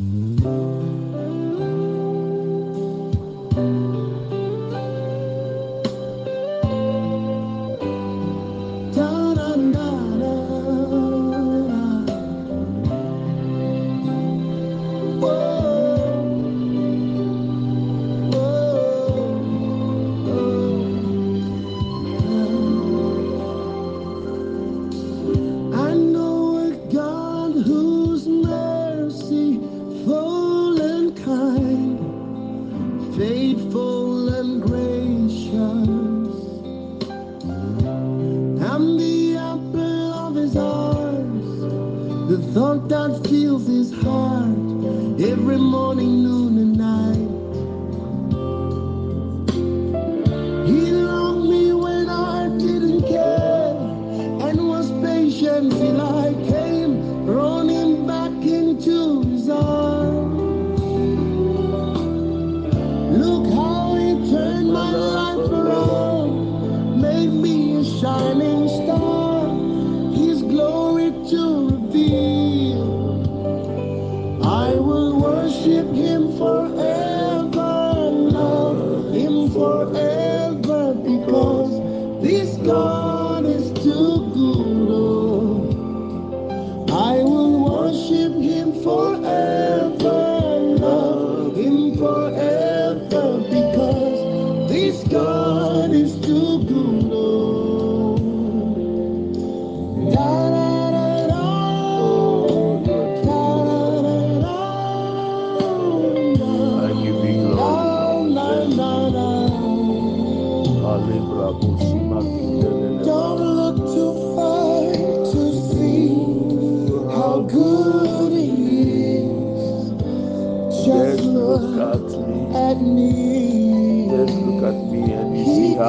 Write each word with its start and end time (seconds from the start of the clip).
Mm-hmm. 0.00 0.63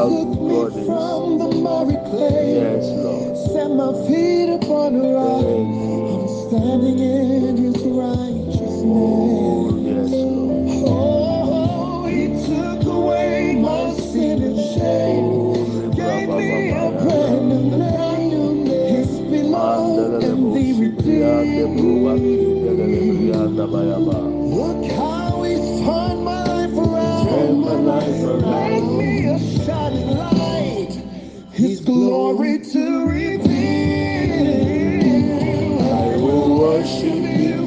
how 0.10 0.26
good 0.26 0.86
God. 0.88 2.46
Yes, 2.56 2.86
Lord. 2.86 3.38
Set 3.52 3.72
my 3.72 3.92
feet 4.08 4.50
upon 4.50 4.96
a 4.96 5.14
rock. 5.14 5.46
I'm 5.46 6.28
standing 6.50 7.00
in 7.00 7.58
His 7.58 7.84
righteousness. 7.84 8.84
Oh, 8.86 9.78
yes, 9.78 10.12
Lord. 10.12 10.84
Oh, 10.88 12.06
he 12.06 12.28
took 12.46 12.86
away 12.86 13.56
my 13.56 13.94
sin 13.94 14.44
and 14.44 14.60
shame. 14.74 15.92
Gave 15.92 16.30
me 16.30 16.70
a 16.70 16.92
brand 16.92 17.50
new 17.50 17.78
name. 17.78 18.66
His 18.66 19.10
and 19.20 20.56
the 20.56 20.74
redeemed. 20.80 21.76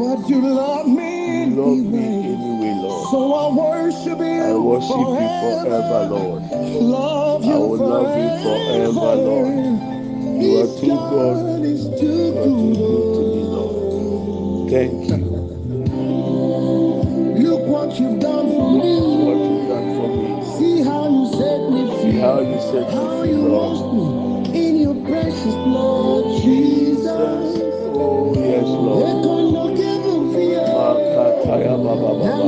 But 0.00 0.30
you 0.30 0.40
love 0.40 0.88
me, 0.88 1.46
love 1.46 1.68
anyway. 1.68 1.82
me 1.82 2.32
anyway, 2.32 2.74
Lord. 2.82 3.10
So 3.10 3.34
I 3.34 3.54
worship 3.54 4.18
you. 4.18 4.42
I 4.42 4.54
worship 4.56 4.90
forever. 4.96 5.20
you 5.20 5.64
forever, 5.64 6.04
Lord. 6.08 6.42
Love 6.82 7.44
you 7.44 7.52
I 7.52 7.58
will 7.58 7.78
forever. 7.78 7.92
love 7.92 8.18
you 8.18 8.30
forever, 8.42 9.16
Lord. 9.16 10.42
You 10.42 10.58
are 10.60 10.66
too 10.80 10.98
good. 11.10 11.64
You 11.66 11.92
are 11.92 11.98
too 11.98 12.32
good 12.32 13.14
to 13.14 13.20
me, 13.28 13.42
Lord. 13.44 14.70
Thank 14.70 15.08
you. 15.10 15.16
Look 17.38 17.66
what 17.68 18.00
you've 18.00 18.20
done 18.20 18.48
for 18.48 18.70
me. 18.72 19.00
Look 19.00 19.26
what 19.26 19.38
you've 19.38 19.68
done 19.68 19.96
for 19.96 20.08
me. 20.08 20.58
See 20.58 20.82
how 20.82 21.08
you 21.10 21.26
set 21.36 21.70
me 21.70 22.02
free. 22.02 22.12
See 22.12 22.18
how 22.20 22.40
you 22.40 22.60
set 22.60 22.88
me 22.88 23.20
free, 23.20 23.34
Lord. 23.34 23.89
I 32.40 32.44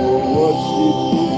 will 0.00 0.22
worship 0.34 1.30
you. 1.30 1.33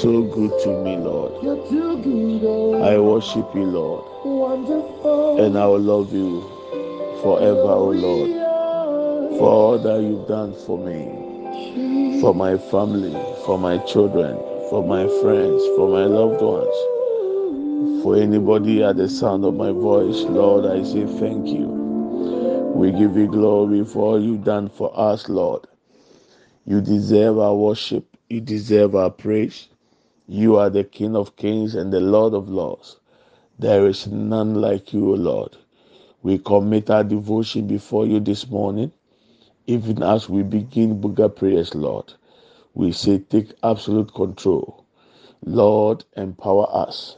So 0.00 0.22
good 0.22 0.52
to 0.62 0.68
me, 0.84 0.96
Lord. 0.96 1.42
You're 1.42 1.56
too 1.68 2.02
good. 2.02 2.42
oh. 2.44 2.82
I 2.82 2.98
worship 2.98 3.52
you, 3.54 3.64
Lord, 3.64 4.04
Wonderful. 4.24 5.44
and 5.44 5.58
I 5.58 5.66
will 5.66 5.80
love 5.80 6.12
you 6.12 6.42
forever, 7.22 7.72
O 7.72 7.90
Lord, 7.90 8.30
for 9.38 9.48
all 9.48 9.78
that 9.78 10.00
you've 10.02 10.28
done 10.28 10.54
for 10.66 10.78
me, 10.78 12.20
for 12.20 12.32
my 12.34 12.56
family, 12.56 13.12
for 13.44 13.58
my 13.58 13.78
children, 13.78 14.36
for 14.70 14.84
my 14.84 15.08
friends, 15.20 15.62
for 15.76 15.88
my 15.88 16.04
loved 16.04 16.42
ones, 16.42 18.02
for 18.04 18.16
anybody 18.16 18.84
at 18.84 18.96
the 18.96 19.08
sound 19.08 19.44
of 19.44 19.54
my 19.54 19.72
voice. 19.72 20.22
Lord, 20.22 20.64
I 20.64 20.84
say 20.84 21.06
thank 21.18 21.48
you. 21.48 21.66
We 22.76 22.92
give 22.92 23.16
you 23.16 23.26
glory 23.26 23.84
for 23.84 24.04
all 24.12 24.22
you've 24.22 24.44
done 24.44 24.68
for 24.68 24.92
us, 24.98 25.28
Lord. 25.28 25.66
You 26.66 26.80
deserve 26.80 27.38
our 27.38 27.54
worship. 27.56 28.04
You 28.28 28.40
deserve 28.40 28.94
our 28.94 29.10
praise. 29.10 29.68
You 30.28 30.56
are 30.58 30.70
the 30.70 30.84
King 30.84 31.16
of 31.16 31.36
kings 31.36 31.74
and 31.74 31.92
the 31.92 32.00
Lord 32.00 32.34
of 32.34 32.50
lords. 32.50 32.98
There 33.58 33.88
is 33.88 34.06
none 34.08 34.56
like 34.56 34.92
you, 34.92 35.10
O 35.12 35.14
Lord. 35.14 35.56
We 36.22 36.38
commit 36.38 36.90
our 36.90 37.04
devotion 37.04 37.66
before 37.66 38.06
you 38.06 38.20
this 38.20 38.48
morning, 38.50 38.92
even 39.66 40.02
as 40.02 40.28
we 40.28 40.42
begin 40.44 41.00
Buga 41.00 41.34
prayers, 41.34 41.74
Lord. 41.74 42.14
We 42.74 42.92
say, 42.92 43.18
take 43.18 43.54
absolute 43.62 44.14
control. 44.14 44.84
Lord, 45.44 46.04
empower 46.16 46.68
us. 46.74 47.16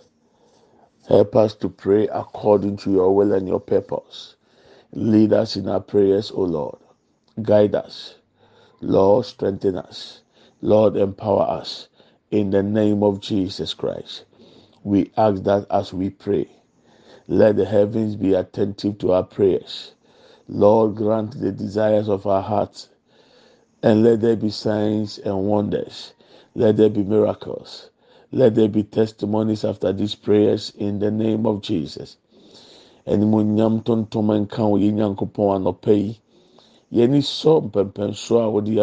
Help 1.08 1.36
us 1.36 1.54
to 1.56 1.68
pray 1.70 2.08
according 2.08 2.78
to 2.78 2.92
your 2.92 3.14
will 3.14 3.32
and 3.34 3.48
your 3.48 3.60
purpose. 3.60 4.36
Lead 4.92 5.32
us 5.34 5.56
in 5.56 5.68
our 5.68 5.80
prayers, 5.80 6.30
O 6.32 6.42
Lord. 6.42 6.78
Guide 7.42 7.74
us. 7.76 8.16
Lord, 8.80 9.26
strengthen 9.26 9.76
us. 9.76 10.22
Lord, 10.62 10.96
empower 10.96 11.42
us. 11.50 11.89
In 12.30 12.50
the 12.50 12.62
name 12.62 13.02
of 13.02 13.20
Jesus 13.20 13.74
Christ, 13.74 14.24
we 14.84 15.10
ask 15.16 15.42
that 15.42 15.66
as 15.68 15.92
we 15.92 16.10
pray, 16.10 16.46
let 17.26 17.56
the 17.56 17.64
heavens 17.64 18.14
be 18.14 18.34
attentive 18.34 18.98
to 18.98 19.10
our 19.14 19.24
prayers. 19.24 19.94
Lord, 20.48 20.94
grant 20.94 21.40
the 21.40 21.50
desires 21.50 22.08
of 22.08 22.28
our 22.28 22.42
hearts, 22.42 22.88
and 23.82 24.04
let 24.04 24.20
there 24.20 24.36
be 24.36 24.50
signs 24.50 25.18
and 25.18 25.48
wonders. 25.48 26.12
Let 26.54 26.76
there 26.76 26.88
be 26.88 27.02
miracles. 27.02 27.90
Let 28.30 28.54
there 28.54 28.68
be 28.68 28.84
testimonies 28.84 29.64
after 29.64 29.92
these 29.92 30.14
prayers 30.14 30.72
in 30.78 31.00
the 31.00 31.10
name 31.10 31.46
of 31.46 31.62
Jesus. 31.62 32.16
Animuonyam 33.08 33.82
tontom 33.82 34.46
nka 34.46 34.70
wo 34.70 34.78
yɛn 34.78 34.94
Nyankopɔn 34.94 35.56
anɔpa 35.64 35.96
yi. 35.98 36.20
Yɛni 36.92 37.22
sɔ 37.22 37.70
mpɛmpɛnso 37.72 38.38
a 38.38 38.46
wɔde 38.52 38.76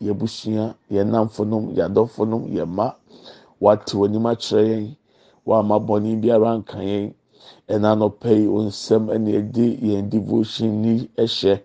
yɛ 0.00 0.12
busua, 0.18 0.74
yɛ 0.90 1.02
namfonom, 1.04 1.74
yɛ 1.76 1.82
adɔfonom, 1.88 2.42
yɛ 2.54 2.64
mma. 2.66 2.94
Wate 3.60 3.92
w'anim 3.96 4.26
akyerɛ 4.26 4.64
yɛn. 4.68 4.96
Wama 5.46 5.76
bɔne 5.80 6.20
biara 6.20 6.58
nka 6.58 6.78
yɛn. 6.78 7.14
Ɛna 7.68 7.92
anɔpa 7.94 8.30
yi, 8.30 8.46
wo 8.46 8.60
nsɛm 8.62 9.06
ɛna 9.14 9.30
yɛde 9.36 9.66
yɛn 9.82 10.10
devotion 10.10 10.82
ni 10.82 11.08
ɛhyɛ. 11.16 11.62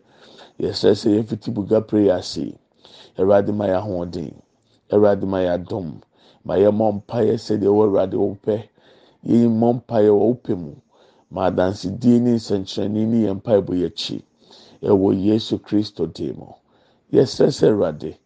Yɛsrɛ 0.59 0.91
sɛ 0.95 1.09
yɛfiti 1.17 1.53
buga 1.53 1.81
prayer 1.87 2.17
ase. 2.17 2.55
Awurade 3.17 3.51
ma 3.53 3.65
yɛ 3.67 3.77
ahoɔden. 3.81 4.33
Awurade 4.91 5.23
ma 5.27 5.37
yɛ 5.39 5.53
adom. 5.57 6.01
Ma 6.45 6.55
yɛ 6.55 6.71
mmɔ 6.71 6.93
mpaeɛ 7.03 7.35
sɛdeɛ 7.37 7.67
ɛwɔ 7.67 7.83
Awurade 7.87 8.13
wo 8.15 8.37
pɛ. 8.45 8.63
Yɛn 9.25 9.49
mmɔ 9.51 9.73
mpaeɛ 9.81 10.09
wɔ 10.09 10.19
wo 10.27 10.33
pɛ 10.43 10.55
mu. 10.57 10.73
Ma 11.31 11.49
adansidie 11.49 12.19
ne 12.21 12.31
nsɛnkyerɛnne 12.35 13.07
ne 13.07 13.17
yɛn 13.27 13.35
mpaebɔ 13.41 13.73
yɛ 13.75 13.87
akyi. 13.87 14.21
Ɛwɔ 14.83 15.21
Yesu 15.25 15.57
Kristo 15.59 16.05
dim. 16.07 16.39
Yɛsrɛ 17.13 17.47
sɛ 17.51 17.67
Awurade, 17.71 18.17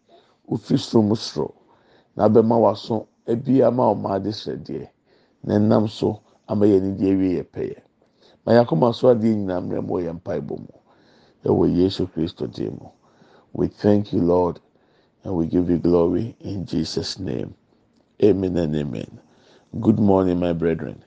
wofi 0.48 0.78
soro 0.78 1.02
mu 1.08 1.16
soro 1.16 1.54
na 2.16 2.28
bɛma 2.28 2.56
w'aso 2.62 3.06
ebi 3.26 3.62
ama 3.62 3.84
ɔmo 3.94 4.08
ade 4.14 4.30
srɛdeɛ. 4.32 4.88
Na 5.44 5.54
ɛnam 5.58 5.88
so 5.88 6.20
ama 6.48 6.66
yɛn 6.66 6.82
ani 6.84 6.92
de 6.98 7.06
awie 7.12 7.32
yɛ 7.38 7.44
pɛyɛ. 7.44 7.82
Ma 8.46 8.52
yɛn 8.54 8.64
akoma 8.66 8.94
so 8.94 9.08
adeɛ 9.08 9.34
nyinaa 9.36 9.60
mmerɛ 9.62 9.82
mu 9.86 9.94
yɛn 10.00 10.16
mpaebɔ 10.22 10.58
mu. 10.58 10.74
Ɛwɔ 11.44 11.76
Yesu 11.76 12.06
Kristo 12.08 12.46
dim 12.46 12.74
mu. 12.80 12.88
We 13.54 13.68
thank 13.68 14.12
you, 14.12 14.20
Lord, 14.22 14.60
and 15.24 15.34
we 15.36 15.46
give 15.46 15.70
you 15.70 15.78
glory 15.78 16.36
in 16.40 16.66
Jesus' 16.66 17.18
name. 17.18 17.54
Amen 18.24 18.56
and 18.58 18.76
amen. 18.76 19.20
Good 19.80 20.00
morning, 20.00 20.40
my 20.40 20.52
brethren. 20.54 21.04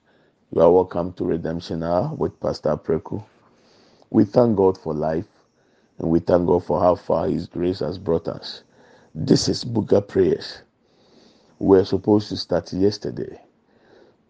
You 0.52 0.62
are 0.62 0.72
welcome 0.72 1.14
to 1.14 1.26
Redemption 1.26 1.84
Hour 1.84 2.14
with 2.16 2.40
Pastor 2.40 2.78
Preku. 2.78 3.24
We 4.12 4.26
thank 4.26 4.58
God 4.58 4.78
for 4.78 4.94
life 4.94 5.28
and 6.00 6.10
we 6.10 6.20
thank 6.20 6.48
God 6.48 6.66
for 6.66 6.80
how 6.82 6.96
far 6.96 7.28
His 7.28 7.48
grace 7.48 7.80
has 7.80 7.98
brought 8.00 8.28
us. 8.28 8.64
This 9.22 9.50
is 9.50 9.66
Buga 9.66 10.08
Prayers. 10.08 10.62
We're 11.60 11.84
supposed 11.84 12.30
to 12.30 12.38
start 12.38 12.72
yesterday 12.72 13.42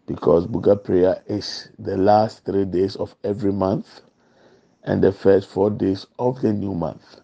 because 0.07 0.47
Buga 0.47 0.83
Prayer 0.83 1.21
is 1.27 1.69
the 1.77 1.95
last 1.95 2.43
three 2.43 2.65
days 2.65 2.95
of 2.95 3.15
every 3.23 3.51
month 3.53 4.01
and 4.83 5.03
the 5.03 5.11
first 5.11 5.47
four 5.47 5.69
days 5.69 6.07
of 6.17 6.41
the 6.41 6.51
new 6.53 6.73
month. 6.73 7.21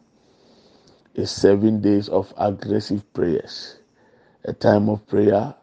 It's 1.16 1.32
seven 1.32 1.82
days 1.82 2.08
of 2.08 2.32
aggressive 2.38 3.02
prayers, 3.14 3.80
a 4.44 4.54
time 4.54 4.88
of 4.88 5.08
prayer 5.08 5.56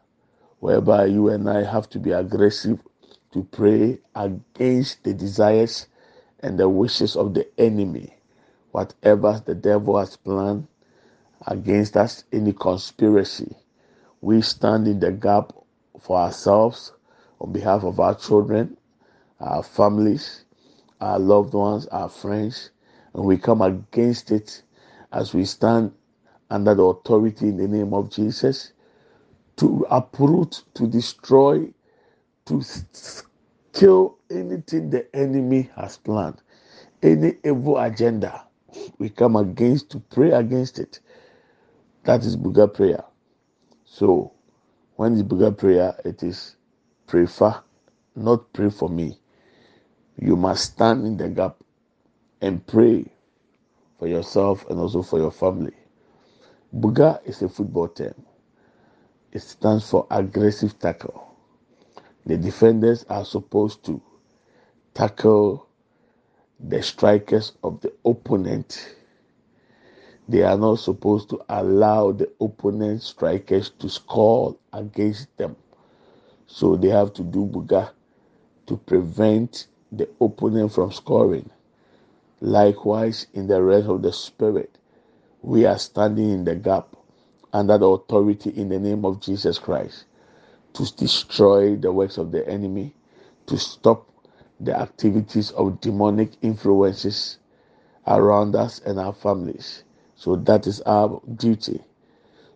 whereby 0.59 1.05
you 1.07 1.29
and 1.29 1.49
I 1.49 1.63
have 1.63 1.89
to 1.91 2.01
be 2.01 2.11
aggressive 2.11 2.81
to 3.33 3.45
pray 3.45 4.01
against 4.17 5.05
the 5.05 5.15
desires 5.15 5.87
and 6.41 6.59
the 6.59 6.69
wishes 6.69 7.15
of 7.15 7.35
the 7.35 7.47
enemy. 7.61 8.17
Whatever 8.73 9.41
the 9.47 9.55
devil 9.55 10.01
has 10.01 10.17
planned 10.17 10.67
against 11.47 11.97
us, 11.97 12.25
any 12.33 12.53
conspiracy, 12.53 13.57
we 14.21 14.43
stand 14.43 14.87
in 14.89 15.01
the 15.01 15.13
gap 15.13 15.53
for 16.01 16.19
ourselves 16.19 16.93
on 17.41 17.53
behalf 17.53 17.85
of 17.85 18.01
our 18.01 18.15
children, 18.15 18.77
our 19.41 19.63
families, 19.63 20.45
our 21.01 21.19
loved 21.19 21.55
ones, 21.55 21.87
our 21.89 22.09
friends, 22.09 22.71
and 23.15 23.25
we 23.25 23.37
come 23.37 23.63
against 23.63 24.31
it 24.31 24.63
as 25.13 25.35
we 25.35 25.45
stand 25.45 25.93
under 26.51 26.75
the 26.75 26.83
authority 26.83 27.49
in 27.49 27.57
the 27.57 27.69
name 27.69 27.95
of 27.95 28.11
Jesus 28.11 28.73
to 29.57 29.87
uproot, 29.91 30.65
to 30.75 30.87
destroy, 30.87 31.69
to 32.47 32.63
kill 33.73 34.19
anything 34.31 34.91
the 34.91 35.15
enemy 35.17 35.71
has 35.77 35.97
planned, 35.99 36.41
any 37.03 37.35
evil 37.45 37.79
agenda. 37.79 38.45
We 38.99 39.11
come 39.11 39.37
against 39.37 39.91
to 39.91 40.01
pray 40.01 40.31
against 40.31 40.79
it. 40.79 41.01
That 42.05 42.25
is 42.25 42.37
Buga 42.37 42.73
prayer. 42.73 43.05
So, 43.85 44.33
when 44.97 45.15
it's 45.15 45.23
Buga 45.23 45.57
prayer, 45.57 45.95
it 46.05 46.23
is 46.23 46.57
pray 47.07 47.27
for, 47.27 47.63
not 48.17 48.53
pray 48.53 48.71
for 48.71 48.89
me. 48.89 49.19
You 50.19 50.37
must 50.37 50.75
stand 50.75 51.07
in 51.07 51.17
the 51.17 51.29
gap 51.29 51.57
and 52.41 52.67
pray 52.67 53.07
for 53.99 54.09
yourself 54.09 54.67
and 54.71 54.81
also 54.81 55.03
for 55.03 55.19
your 55.19 55.31
family. 55.33 55.75
Buga 56.75 57.21
is 57.27 57.43
a 57.43 57.49
football 57.49 57.89
term. 57.89 58.15
It 59.33 59.41
stands 59.43 59.89
for 59.91 60.07
aggressive 60.11 60.79
tackle. 60.79 61.37
The 62.27 62.37
defenders 62.39 63.05
are 63.09 63.25
supposed 63.25 63.85
to 63.87 64.03
tackle 64.95 65.69
the 66.61 66.83
strikers 66.83 67.53
of 67.65 67.81
the 67.83 67.93
opponent. 68.05 68.95
They 70.29 70.43
are 70.43 70.59
not 70.59 70.81
supposed 70.81 71.31
to 71.31 71.43
allow 71.49 72.13
the 72.13 72.31
opponent 72.41 73.03
strikers 73.03 73.71
to 73.81 73.89
score 73.89 74.57
against 74.73 75.37
them. 75.37 75.57
So 76.47 76.77
they 76.77 76.89
have 76.89 77.13
to 77.15 77.23
do 77.23 77.47
buga 77.47 77.91
to 78.67 78.77
prevent 78.77 79.69
the 79.93 80.09
opponent 80.21 80.73
from 80.73 80.93
scoring. 80.93 81.51
Likewise, 82.41 83.27
in 83.35 83.47
the 83.49 83.63
rest 83.63 83.89
of 83.89 84.03
the 84.03 84.13
spirit, 84.13 84.79
we 85.43 85.67
are 85.67 85.79
standing 85.79 86.31
in 86.31 86.45
the 86.45 86.57
gap 86.57 86.97
under 87.53 87.79
the 87.79 87.87
authority 87.89 88.51
in 88.51 88.69
the 88.69 88.79
name 88.79 89.05
of 89.05 89.21
Jesus 89.21 89.59
Christ 89.59 90.05
to 90.75 90.85
destroy 90.97 91.77
the 91.77 91.93
works 91.93 92.19
of 92.19 92.33
the 92.33 92.49
enemy, 92.49 92.95
to 93.47 93.59
stop 93.59 94.09
the 94.61 94.79
activities 94.79 95.51
of 95.53 95.81
demonic 95.81 96.33
influences 96.43 97.39
around 98.07 98.57
us 98.57 98.81
and 98.81 98.99
our 98.99 99.13
families. 99.13 99.85
So 100.23 100.37
that 100.37 100.69
is 100.69 100.81
our 100.83 101.21
duty. 101.37 101.81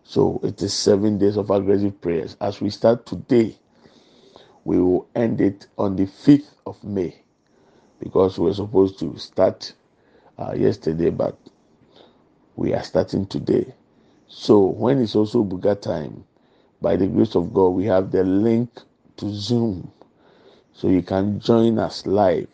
So 0.05 0.39
it 0.41 0.61
is 0.61 0.73
seven 0.73 1.17
days 1.17 1.35
of 1.35 1.49
aggressive 1.49 1.99
prayers. 1.99 2.37
As 2.39 2.61
we 2.61 2.69
start 2.69 3.05
today, 3.05 3.57
we 4.63 4.79
will 4.79 5.05
end 5.15 5.41
it 5.41 5.67
on 5.77 5.97
the 5.97 6.05
5th 6.05 6.47
of 6.65 6.81
May 6.85 7.13
because 7.99 8.39
we 8.39 8.49
are 8.49 8.53
supposed 8.53 8.99
to 8.99 9.17
start 9.17 9.73
uh, 10.39 10.53
yesterday, 10.57 11.09
but 11.09 11.37
we 12.55 12.73
are 12.73 12.83
starting 12.83 13.25
today. 13.25 13.75
So 14.29 14.61
when 14.65 15.01
it's 15.01 15.15
also 15.17 15.43
Buga 15.43 15.81
time, 15.81 16.23
by 16.81 16.95
the 16.95 17.07
grace 17.07 17.35
of 17.35 17.53
God, 17.53 17.69
we 17.71 17.83
have 17.87 18.11
the 18.11 18.23
link 18.23 18.69
to 19.17 19.29
Zoom. 19.33 19.91
So 20.73 20.87
you 20.87 21.01
can 21.03 21.41
join 21.41 21.79
us 21.79 22.05
live. 22.05 22.47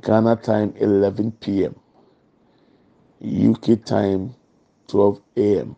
Ghana 0.00 0.36
time 0.36 0.74
11 0.78 1.32
p.m. 1.32 1.76
UK 3.24 3.84
time 3.84 4.34
12 4.88 5.20
a.m. 5.36 5.76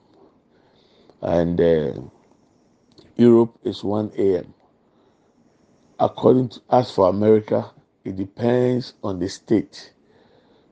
And 1.23 1.61
uh, 1.61 2.03
Europe 3.17 3.59
is 3.65 3.85
1 3.85 4.13
a.m. 4.19 4.55
According 5.99 6.51
to 6.51 6.61
as 6.71 6.91
for 6.93 7.09
America, 7.09 7.71
it 8.05 8.17
depends 8.17 8.95
on 9.05 9.19
the 9.19 9.29
state. 9.29 9.93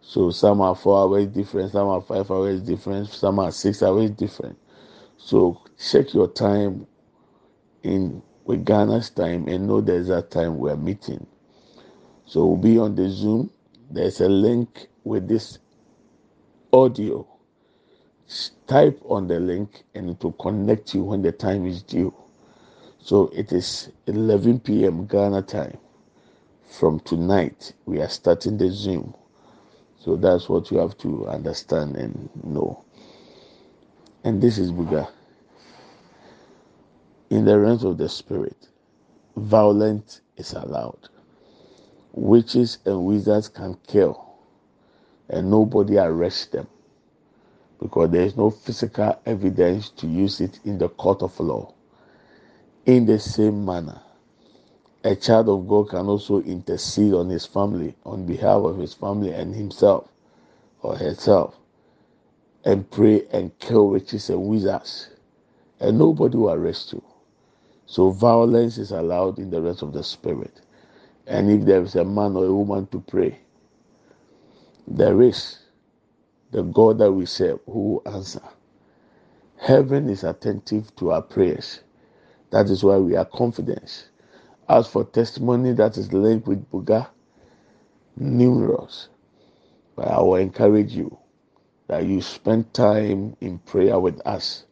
So 0.03 0.31
some 0.31 0.61
are 0.61 0.75
four 0.77 1.01
hours 1.03 1.29
different, 1.29 1.73
some 1.73 1.89
are 1.89 2.03
five 2.03 2.31
hours 2.31 2.63
different, 2.63 3.09
some 3.09 3.39
are 3.41 3.53
six 3.53 3.83
hours 3.83 4.11
different. 4.13 4.59
So 5.19 5.63
check 5.79 6.15
your 6.15 6.29
time 6.29 6.87
in 7.83 8.23
with 8.45 8.65
Ghana's 8.67 9.11
time 9.11 9.49
and 9.49 9.69
know 9.69 9.81
there's 9.81 10.09
that 10.09 10.31
time 10.31 10.59
we're 10.59 10.77
meeting. 10.77 11.27
So 12.27 12.47
we'll 12.47 12.59
be 12.63 12.79
on 12.79 12.97
the 12.97 13.09
Zoom. 13.11 13.51
There's 13.91 14.21
a 14.21 14.29
link 14.29 14.89
with 15.05 15.29
this 15.29 15.59
audio. 16.73 17.27
Type 18.67 19.01
on 19.07 19.29
the 19.29 19.41
link 19.41 19.85
and 19.95 20.11
it 20.11 20.23
will 20.23 20.33
connect 20.33 20.95
you 20.95 21.05
when 21.05 21.23
the 21.23 21.33
time 21.33 21.67
is 21.67 21.83
due. 21.83 22.15
So 23.01 23.31
it 23.35 23.53
is 23.53 23.91
11 24.07 24.61
p.m. 24.61 25.07
Ghana 25.07 25.43
time. 25.43 25.79
From 26.69 27.01
tonight, 27.01 27.75
we 27.87 28.01
are 28.01 28.09
starting 28.09 28.59
the 28.59 28.71
Zoom. 28.71 29.15
So 29.99 30.17
that's 30.17 30.49
what 30.49 30.71
you 30.71 30.79
have 30.79 30.97
to 30.99 31.27
understand 31.29 31.97
and 31.97 32.31
know. 32.45 32.85
And 34.25 34.41
this 34.43 34.59
is 34.59 34.73
Buga. 34.73 35.09
In 37.31 37.45
the 37.45 37.59
realms 37.59 37.85
of 37.85 37.99
the 37.99 38.09
spirit, 38.09 38.69
violence 39.37 40.21
is 40.37 40.53
allowed. 40.55 41.09
Witches 42.13 42.79
and 42.87 43.05
wizards 43.05 43.49
can 43.49 43.77
kill, 43.87 44.30
and 45.31 45.51
nobody 45.51 45.99
arrests 45.99 46.47
them 46.47 46.67
because 47.81 48.11
there 48.11 48.23
is 48.23 48.37
no 48.37 48.51
physical 48.51 49.19
evidence 49.27 49.91
to 49.91 50.07
use 50.07 50.41
it 50.41 50.61
in 50.65 50.79
the 50.79 50.89
court 50.89 51.23
of 51.23 51.39
law. 51.41 51.73
In 52.87 53.07
the 53.07 53.19
same 53.19 53.65
manner, 53.65 54.01
a 55.05 55.17
child 55.17 55.49
of 55.49 55.67
God 55.69 55.91
can 55.91 56.07
also 56.07 56.41
intercede 56.43 57.15
on 57.15 57.31
his 57.31 57.47
family, 57.47 57.95
on 58.05 58.27
behalf 58.27 58.63
of 58.63 58.79
his 58.79 58.95
family 58.95 59.33
and 59.33 59.55
himself 59.55 60.09
or 60.83 60.97
herself, 60.97 61.57
and 62.65 62.91
pray 62.91 63.27
and 63.33 63.59
kill 63.59 63.89
witches 63.89 64.29
and 64.31 64.43
wizards, 64.43 65.09
and 65.81 65.99
nobody 65.99 66.37
will 66.37 66.53
arrest 66.53 66.93
you. 66.93 67.03
So 67.87 68.11
violence 68.11 68.79
is 68.79 68.93
allowed 68.93 69.39
in 69.39 69.51
the 69.51 69.63
rest 69.63 69.83
of 69.83 69.93
the 69.93 70.05
spirit. 70.05 70.61
And 71.27 71.51
if 71.51 71.65
there 71.67 71.83
is 71.83 71.97
a 71.97 72.05
man 72.05 72.37
or 72.37 72.47
a 72.47 72.53
woman 72.55 72.87
to 72.89 73.01
pray, 73.01 73.41
there 74.91 75.23
is 75.23 75.59
the 76.53 76.63
God 76.63 76.99
that 76.99 77.13
we 77.13 77.27
serve 77.27 77.61
who 77.67 77.81
will 78.05 78.15
answer. 78.15 78.43
Heaven 79.59 80.09
is 80.11 80.25
attentive 80.25 80.95
to 80.97 81.13
our 81.13 81.23
prayers. 81.23 81.81
That 82.51 82.71
is 82.71 82.85
why 82.85 82.99
we 82.99 83.17
are 83.17 83.27
confident. 83.27 84.09
As 84.69 84.89
for 84.89 85.05
testimony 85.05 85.73
that 85.75 85.99
is 85.99 86.13
linked 86.13 86.47
with 86.49 86.71
Buga, 86.71 87.09
numerous. 88.17 89.09
But 89.97 90.09
I 90.09 90.21
will 90.21 90.37
encourage 90.37 90.93
you 90.95 91.19
that 91.89 92.07
you 92.07 92.23
spend 92.23 92.73
time 92.75 93.37
in 93.41 93.59
prayer 93.61 93.99
with 94.01 94.21
us 94.27 94.65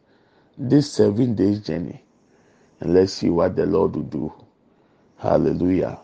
this 0.57 0.91
seven 0.93 1.35
days 1.35 1.61
journey 1.61 2.03
and 2.81 2.93
let's 2.93 3.13
see 3.13 3.29
what 3.29 3.55
the 3.55 3.65
Lord 3.65 3.95
will 3.95 4.03
do. 4.03 4.33
Hallelujah. 5.17 5.99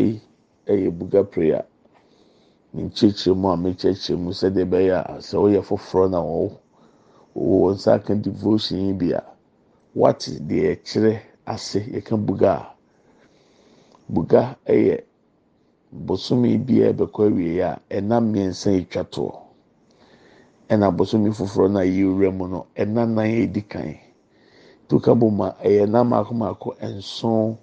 Yi 0.00 0.22
ɛyɛ 0.68 0.90
buga 0.98 1.24
prayer. 1.30 1.64
Ne 2.74 2.82
a 2.82 3.56
mekyerɛkyerɛ 3.62 4.16
mu 4.22 4.30
sɛdeɛ 4.32 4.64
ɛbɛyɛ 4.66 4.96
a 5.06 5.14
sɛ 5.22 5.36
woyɛ 5.42 5.60
foforɔ 5.68 6.10
na 6.10 6.18
wɔwɔ 6.20 6.50
wɔn 7.34 7.74
nsa 7.74 7.94
aka 7.94 8.14
devotion 8.16 8.78
yi 8.86 8.92
bi 8.92 9.12
a 9.12 9.22
wate 9.94 10.30
deɛ 10.48 10.72
ɛkyerɛ 10.74 11.20
ase 11.46 11.78
yɛka 11.94 12.16
buga 12.26 12.50
a 12.52 12.74
buga 14.12 14.56
ɛyɛ 14.66 15.04
bosome 15.92 16.58
bi 16.66 16.82
a 16.82 16.92
ɛbɛkɔ 16.92 17.20
awie 17.30 17.60
a 17.62 17.80
ɛnam 17.90 18.24
mmiɛnsa 18.32 18.70
etwa 18.80 19.04
toɔ. 19.04 19.32
Ɛna 20.68 20.90
bosome 20.96 21.30
foforɔ 21.32 21.70
no 21.70 21.78
a 21.78 21.84
yɛwura 21.84 22.32
mu 22.36 22.48
no 22.48 22.66
ɛna 22.76 23.06
nan 23.08 23.18
edi 23.26 23.62
kan. 23.62 23.96
Tuka 24.88 25.14
bom 25.14 25.40
a 25.42 25.54
ɛyɛ 25.62 25.88
nam 25.88 26.08
mako 26.08 26.34
mako 26.34 26.74
nson 26.82 27.56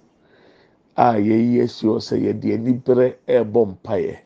a 0.96 1.14
yɛyi 1.20 1.62
asi 1.64 1.86
hɔ 1.86 2.00
sɛ 2.00 2.16
yɛde 2.18 2.54
anibere 2.54 3.18
ɛrebɔ 3.28 3.66
mpaeɛ. 3.76 4.16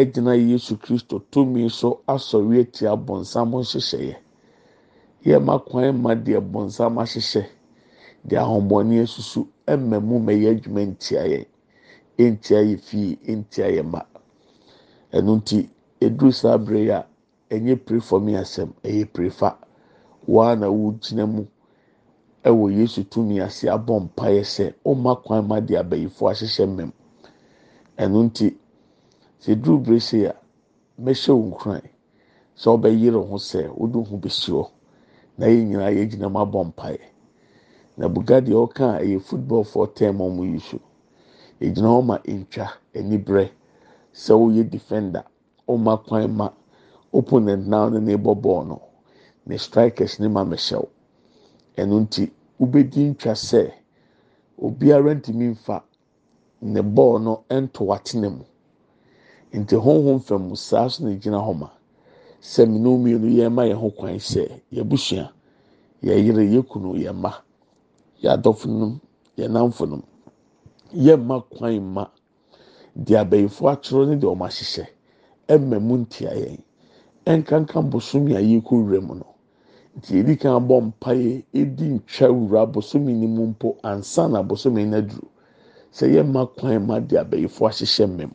Ɛgyina 0.00 0.32
yesu 0.50 0.76
kristo 0.82 1.16
tumi 1.30 1.68
so 1.70 1.88
asɔre 2.14 2.60
atia 2.62 2.92
bɔnsam 3.06 3.50
nhyehyɛeɛ 3.50 4.16
yɛma 5.26 5.54
kwan 5.66 5.96
ma 6.02 6.12
deɛ 6.14 6.40
bɔnsam 6.52 6.94
ahyehyɛ 7.02 7.42
deɛ 8.28 8.38
ahombɔne 8.44 9.02
asusu 9.04 9.40
ɛma 9.66 9.96
mu 10.08 10.18
ma 10.18 10.32
yɛ 10.32 10.50
adwuma 10.54 10.82
ntia 10.92 11.22
yɛn 11.32 11.46
ntia 12.34 12.60
yɛ 12.68 12.76
fie 12.86 13.18
ntia 13.26 13.66
yɛ 13.76 13.82
mma 13.84 14.00
ɛno 15.12 15.32
nti 15.40 15.68
eduru 16.00 16.32
saa 16.32 16.54
abere 16.54 16.90
a 16.90 17.06
ɛnyɛ 17.50 17.76
pray 17.86 18.00
for 18.00 18.20
me 18.20 18.32
asɛm 18.34 18.70
ɛyɛ 18.84 19.12
pray 19.12 19.30
fa. 19.30 19.56
Waa 20.28 20.54
na 20.54 20.68
wogyina 20.68 21.26
mu 21.26 21.46
ɛwɔ 22.44 22.76
yesu 22.78 23.02
tumi 23.04 23.40
ase 23.40 23.64
abɔ 23.68 23.94
mpaeɛ 24.00 24.42
sɛ 24.44 24.74
ɔma 24.84 25.22
kwan 25.24 25.46
ma 25.48 25.60
de 25.60 25.74
abɛyifo 25.74 26.28
ahyehyɛ 26.30 26.66
mmɛm 26.68 26.92
ɛno 27.98 28.18
nti 28.28 28.56
sɛ 29.40 29.54
duru 29.62 29.78
bere 29.78 30.00
se 30.00 30.26
a 30.26 30.34
mɛhyɛ 31.00 31.32
wo 31.32 31.44
nkuran. 31.50 31.82
Sɛ 32.56 32.68
ɔbɛyere 32.76 33.20
ho 33.28 33.36
sɛ 33.38 33.68
wode 33.76 33.94
ho 34.08 34.16
bɛsi 34.16 34.52
na 35.38 35.46
yɛn 35.46 35.68
nyinaa 35.70 35.90
yɛgyina 35.94 36.28
mu 36.32 36.38
abɔ 36.40 36.64
mpaeɛ. 36.72 37.00
Na 37.96 38.08
buga 38.08 38.40
deɛ 38.40 38.54
ɔka 38.66 38.96
a 38.96 39.00
ɛyɛ 39.04 39.20
football 39.20 39.64
term 39.94 40.20
a 40.20 40.24
wɔn 40.24 40.52
yi 40.52 40.58
so. 40.58 40.80
Yɛgyina 41.60 41.88
hɔ 41.88 42.04
ma 42.04 42.16
ntwa 42.26 42.66
anibrɛ. 42.94 43.50
Sɛ 44.12 44.34
woyɛ 44.34 44.68
defender 44.70 45.24
ɔma 45.68 46.04
kwan 46.06 46.36
ma 46.36 46.50
opponent 47.12 47.66
naa 47.66 47.88
ne 47.90 48.16
bɔ 48.16 48.34
bɔɔl 48.42 48.66
no 48.66 48.82
ne 49.46 49.56
strikers 49.56 50.18
ne 50.20 50.28
ma 50.28 50.44
mɛhyɛw 50.44 50.86
ɛno 51.76 52.00
nti 52.04 52.30
wobɛdi 52.58 53.10
ntwa 53.14 53.34
sɛ 53.34 53.72
obiara 54.60 55.14
ntumi 55.14 55.46
nfa 55.54 55.82
ne 56.62 56.80
bɔɔl 56.82 57.22
no 57.22 57.44
nto 57.50 57.84
watena 57.84 58.28
mu. 58.30 58.44
Nti 59.52 59.76
honhom 59.76 60.20
fam 60.20 60.54
saa 60.56 60.88
so 60.88 61.04
na 61.04 61.14
gyina 61.16 61.38
hɔ 61.38 61.54
ma. 61.58 61.68
Sɛ 62.40 62.66
mmienu 62.66 63.28
yɛn 63.38 63.52
ma 63.52 63.62
yɛn 63.64 63.78
ho 63.80 63.90
kwan 63.90 64.18
sɛ 64.18 64.60
yɛbusua 64.72 65.32
yɛyere 66.02 66.44
yɛkunu 66.54 66.94
yɛn 67.02 67.16
mma. 67.16 67.32
Yɛadɔfonom 68.22 69.00
yɛn 69.36 69.52
namfonom 69.52 70.02
yɛmma 70.94 71.42
kwan 71.50 71.82
ma 71.94 72.04
deɛ 72.96 73.20
abɛyifo 73.24 73.68
atwerɛ 73.72 74.06
ne 74.08 74.16
deɛ 74.16 74.28
wɔn 74.34 74.46
ahyehyɛ 74.48 74.86
ɛmma 75.48 75.78
mu 75.80 75.96
ntia 75.98 76.30
yɛn. 76.34 76.60
Ɛnkanka 77.26 77.82
bosomi 77.90 78.34
a 78.36 78.40
yɛkɔ 78.40 78.70
wura 78.72 79.00
mu 79.00 79.14
no 79.14 79.26
nti 79.98 80.14
yɛdi 80.16 80.38
kan 80.40 80.54
abɔ 80.62 80.80
mpaeɛ 80.80 81.42
edi 81.52 81.84
ntwa 81.98 82.26
wura 82.30 82.66
bosomi 82.66 83.12
ne 83.14 83.26
mu 83.26 83.46
mpo 83.50 83.76
ansa 83.82 84.28
na 84.28 84.42
bosomi 84.42 84.84
no 84.86 84.98
aduru 84.98 85.26
sɛ 85.92 86.06
yɛmma 86.14 86.46
kwan 86.56 86.86
ma 86.86 87.00
deɛ 87.00 87.20
abɛyifo 87.24 87.66
ahyehyɛ 87.66 88.06
mmɛm 88.06 88.30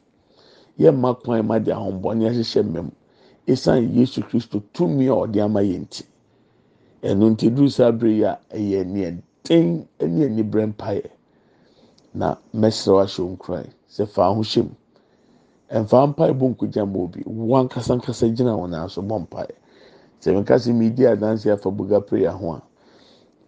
yɛmma 0.80 1.16
kwan 1.24 1.46
ma 1.46 1.60
deɛ 1.60 1.74
ahombɔne 1.76 2.28
ahyehyɛ 2.30 2.64
mmɛm 2.64 2.92
esan 3.48 3.94
yesu 3.96 4.22
kristo 4.22 4.62
tumi 4.74 5.08
a 5.08 5.14
ɔde 5.14 5.42
ama 5.44 5.60
yɛn 5.62 5.86
ti 5.90 6.04
ɛno 7.04 7.30
nti 7.32 7.50
duru 7.54 7.70
saa 7.70 7.88
abere 7.92 8.12
yi 8.12 8.24
a 8.24 8.40
ɛyɛ 8.54 8.86
nea 8.88 9.12
den 9.44 9.88
ne 10.00 10.26
anibere 10.26 10.66
mpaeɛ. 10.68 11.10
Na 12.14 12.36
mɛsrɛ 12.56 13.02
ahyɛ 13.04 13.24
nkuran. 13.38 13.68
Sɛ 13.90 14.06
fa 14.08 14.34
ho 14.34 14.42
hyɛ 14.42 14.64
mu. 14.64 14.76
Mfa 15.82 16.08
mpaeɛ 16.08 16.34
bɔ 16.40 16.46
nkogya 16.56 16.86
ma 16.86 17.00
obi. 17.00 17.24
Wɔn 17.24 17.60
ankasa 17.68 17.94
ankasa 17.94 18.28
gyina 18.36 18.54
wɔn 18.56 18.70
nan 18.70 18.90
so 18.90 19.02
bɔ 19.02 19.20
mpaeɛ. 19.28 19.52
Sɛ 20.22 20.32
nka 20.42 20.56
sɛ 20.56 20.74
mi 20.74 20.90
di 20.90 21.04
adansi 21.06 21.52
afa 21.52 21.70
buga 21.72 22.00
prayer 22.06 22.32
ho 22.32 22.52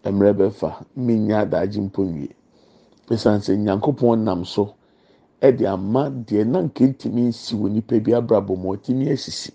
a 0.04 0.10
mmerɛ 0.12 0.34
bɛfa. 0.38 0.86
Mmenya 0.98 1.42
adagye 1.46 1.82
mpo 1.82 2.04
nwie. 2.04 2.34
Esan 3.10 3.40
sɛ 3.40 3.56
nyankopɔn 3.58 4.20
nam 4.24 4.44
so 4.46 4.74
ɛde 5.42 5.66
ama 5.68 6.10
deɛ 6.10 6.44
na 6.46 6.62
nkentimi 6.62 7.22
nsi 7.30 7.56
wɔ 7.56 7.70
nipa 7.72 8.00
bi 8.00 8.12
abrabɔ 8.14 8.56
mu 8.58 8.74
ɔtumi 8.76 9.12
asisi. 9.12 9.52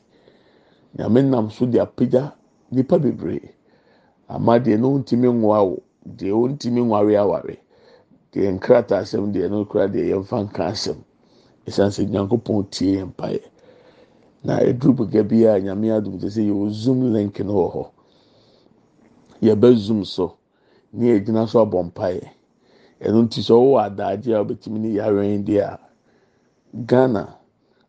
Nyame 0.96 1.22
nam 1.22 1.50
so 1.50 1.66
de 1.66 1.78
apagya 1.78 2.32
nipa 2.70 2.98
bebree. 2.98 3.48
Ama 4.28 4.58
deɛ 4.58 4.78
no 4.78 4.98
ntumi 4.98 5.28
nwa 5.32 5.62
wo 5.64 5.82
deɛ 6.06 6.32
ontumi 6.32 6.80
nware 6.82 7.16
aware. 7.16 7.56
Deɛ 8.32 8.52
nkrataa 8.58 9.00
asɛm 9.02 9.32
deɛ 9.32 9.50
no 9.50 9.64
kura 9.64 9.88
deɛ 9.88 10.10
yɛmfa 10.14 10.44
nka 10.44 10.66
asɛm. 10.72 10.96
Esan 11.66 11.90
sɛ 11.90 12.08
nyankopɔn 12.08 12.70
tie 12.70 12.96
yɛn 12.98 13.08
mpaeɛ. 13.14 13.40
Na 14.44 14.58
eduru 14.60 14.94
bega 14.96 15.22
bi 15.24 15.44
a 15.44 15.60
nyame 15.60 15.90
adum 15.92 16.18
te 16.20 16.26
sɛ 16.26 16.42
yɛwɔ 16.48 16.70
zoom 16.70 17.12
link 17.12 17.40
no 17.40 17.52
wɔ 17.54 17.72
hɔ. 17.74 17.90
Yɛbɛ 19.42 19.76
zoom 19.76 20.04
so 20.04 20.36
ne 20.92 21.18
yɛgyina 21.18 21.48
so 21.48 21.64
abɔ 21.64 21.82
mpaeɛ. 21.92 22.28
Ɛno 23.04 23.18
nti 23.24 23.40
sɛ 23.46 23.54
ɔwɔ 23.62 23.76
adagye 23.86 24.32
a 24.36 24.40
ɔbɛtumi 24.44 24.78
ne 24.80 24.88
yare 24.98 25.22
deɛ 25.46 25.62
a 25.72 25.78
ghana 26.88 27.22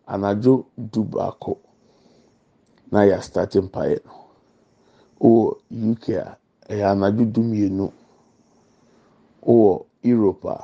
anadwo 0.08 0.66
du 0.78 1.04
baako 1.04 1.58
na 2.92 3.00
yɛ 3.06 3.16
astate 3.20 3.60
mpaeɛ 3.62 3.98
no. 4.06 4.12
Wɔ 5.20 5.56
uk 5.92 6.04
a 6.10 6.38
ɛyɛ 6.70 6.86
anadwo 6.92 7.26
du 7.34 7.42
mmienu. 7.44 7.92
Wɔ 9.46 9.86
europe 10.04 10.46
a 10.46 10.58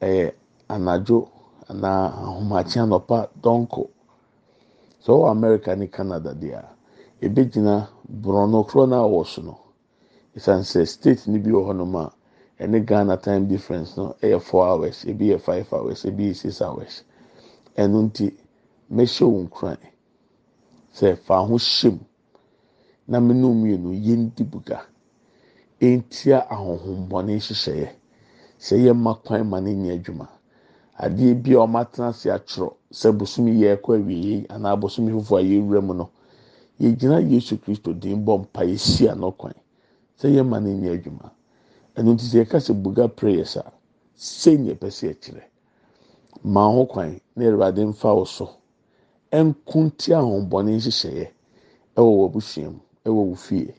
ɛyɛ 0.00 0.32
anadwo 0.68 1.28
anaa 1.68 2.12
ahomakye 2.24 2.80
anɔpa 2.82 3.28
dɔnko. 3.42 3.88
Sɛ 5.02 5.10
ɔwɔ 5.12 5.30
america 5.30 5.76
ne 5.76 5.86
canada 5.88 6.34
deɛ 6.34 6.54
a 6.56 6.64
ebegyina 7.26 7.88
borɔno 8.22 8.64
korɔ 8.68 8.88
no 8.88 8.96
a 9.04 9.08
ɔwɔ 9.08 9.26
so 9.26 9.42
no. 9.42 9.58
Esan 10.36 10.60
sɛ 10.62 10.86
state 10.86 11.26
no 11.28 11.38
bi 11.38 11.50
wɔ 11.50 11.66
hɔnom 11.72 11.94
a 12.00 12.12
ɛne 12.62 12.84
ghana 12.86 13.16
time 13.16 13.46
difference 13.48 13.96
no? 13.96 14.14
Ɛyɛ 14.22 14.40
four 14.40 14.64
hours 14.66 15.04
ebi 15.04 15.26
yɛ 15.32 15.40
five 15.40 15.66
hours 15.72 16.04
ebi 16.04 16.30
yɛ 16.30 16.34
six 16.36 16.60
hours. 16.62 17.02
Ɛno 17.76 18.02
nti 18.10 18.32
mɛhyɛ 18.92 19.24
wɔn 19.26 19.50
kran 19.50 19.78
sɛ 20.94 21.16
fa 21.18 21.38
ho 21.44 21.56
hyɛ 21.58 21.90
mu 21.90 21.98
na 23.08 23.20
mene 23.20 23.42
mmienu 23.46 23.90
yɛn 24.06 24.34
di 24.34 24.44
buga. 24.44 24.86
Ntia 25.80 26.46
ahohombɔne 26.48 27.34
nhyehyɛeɛ 27.36 27.88
sɛ 28.58 28.74
yɛ 28.84 28.92
mma 28.94 29.14
kwan 29.24 29.48
ma 29.50 29.58
ne 29.60 29.74
nyɛ 29.74 29.94
adwuma 29.98 30.28
adeɛ 30.98 31.34
bi 31.42 31.52
a 31.54 31.66
wɔn 31.66 31.80
atena 31.82 32.08
ase 32.08 32.26
atwerɛ 32.30 32.72
sɛ 32.92 33.12
bosom 33.18 33.46
yɛ 33.48 33.76
ɛkɔ 33.76 33.96
awie 33.98 34.46
anaa 34.48 34.76
bosom 34.78 35.08
foforɔ 35.08 35.38
a 35.40 35.42
yɛwura 35.42 35.80
mu 35.82 35.94
no. 35.94 36.10
Yɛgyina 36.80 37.18
yesu 37.30 37.56
kristo 37.58 37.92
din 37.92 38.24
bɔ 38.24 38.38
mpa 38.42 38.62
yɛsi 38.64 39.10
ano 39.10 39.32
kwan 39.32 39.54
sɛ 40.18 40.28
yɛ 40.30 40.42
mma 40.46 40.60
ne 40.60 40.70
nyɛ 40.74 40.94
adwuma 41.02 41.30
ɛno 41.96 42.12
nti 42.14 42.24
sɛ 42.30 42.36
yɛka 42.42 42.58
sɛ 42.60 42.72
buga 42.82 43.08
prayers 43.08 43.56
a 43.56 43.64
sɛ 44.16 44.56
nyɛ 44.58 44.74
pɛ 44.80 44.88
sɛ 44.90 45.06
ɛkyerɛ 45.14 45.42
maa 46.44 46.68
ho 46.74 46.86
kwan 46.86 47.20
na 47.36 47.44
awurade 47.46 47.84
mfa 47.84 48.14
wo 48.14 48.24
so. 48.24 48.46
Ɛnko 49.32 49.76
ntia 49.86 50.18
ahohombɔne 50.18 50.70
nhyehyɛeɛ 50.76 51.26
ɛwɔ 51.96 52.10
w'abusua 52.18 52.68
mu 52.74 52.80
ɛwɔ 53.06 53.22
wo 53.28 53.34
fie. 53.34 53.74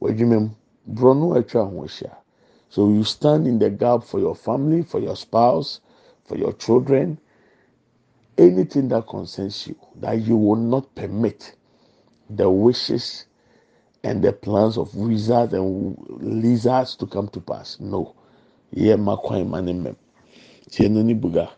W'adwuma 0.00 0.38
mu 0.40 0.50
borɔ 0.94 1.36
atwa 1.38 1.64
ho 1.70 1.82
ahyia. 1.84 2.12
So 2.68 2.88
you 2.88 3.04
stand 3.04 3.46
in 3.46 3.58
the 3.58 3.70
gap 3.70 4.02
for 4.04 4.20
your 4.20 4.34
family 4.34 4.82
for 4.82 5.00
your 5.00 5.16
spouse 5.16 5.80
for 6.24 6.36
your 6.36 6.52
children. 6.52 7.18
Anything 8.36 8.88
that 8.88 9.06
concerns 9.06 9.66
you 9.66 9.76
that 10.00 10.20
you 10.20 10.36
will 10.36 10.56
not 10.56 10.94
permit 10.94 11.54
the 12.28 12.50
wishes 12.50 13.26
and 14.04 14.22
the 14.22 14.32
plans 14.32 14.78
of 14.78 14.94
wizards 14.94 15.52
and 15.54 15.96
lizards 16.20 16.94
to 16.96 17.06
come 17.06 17.28
to 17.28 17.40
pass. 17.40 17.80
No. 17.80 18.14
Yɛ 18.74 18.96
kwan 19.22 19.48
ma 19.48 19.60
ne 19.60 19.72
mmɛm 19.72 19.96
tie 20.70 20.88
no 20.88 21.02
ne 21.02 21.14
buga. 21.14 21.50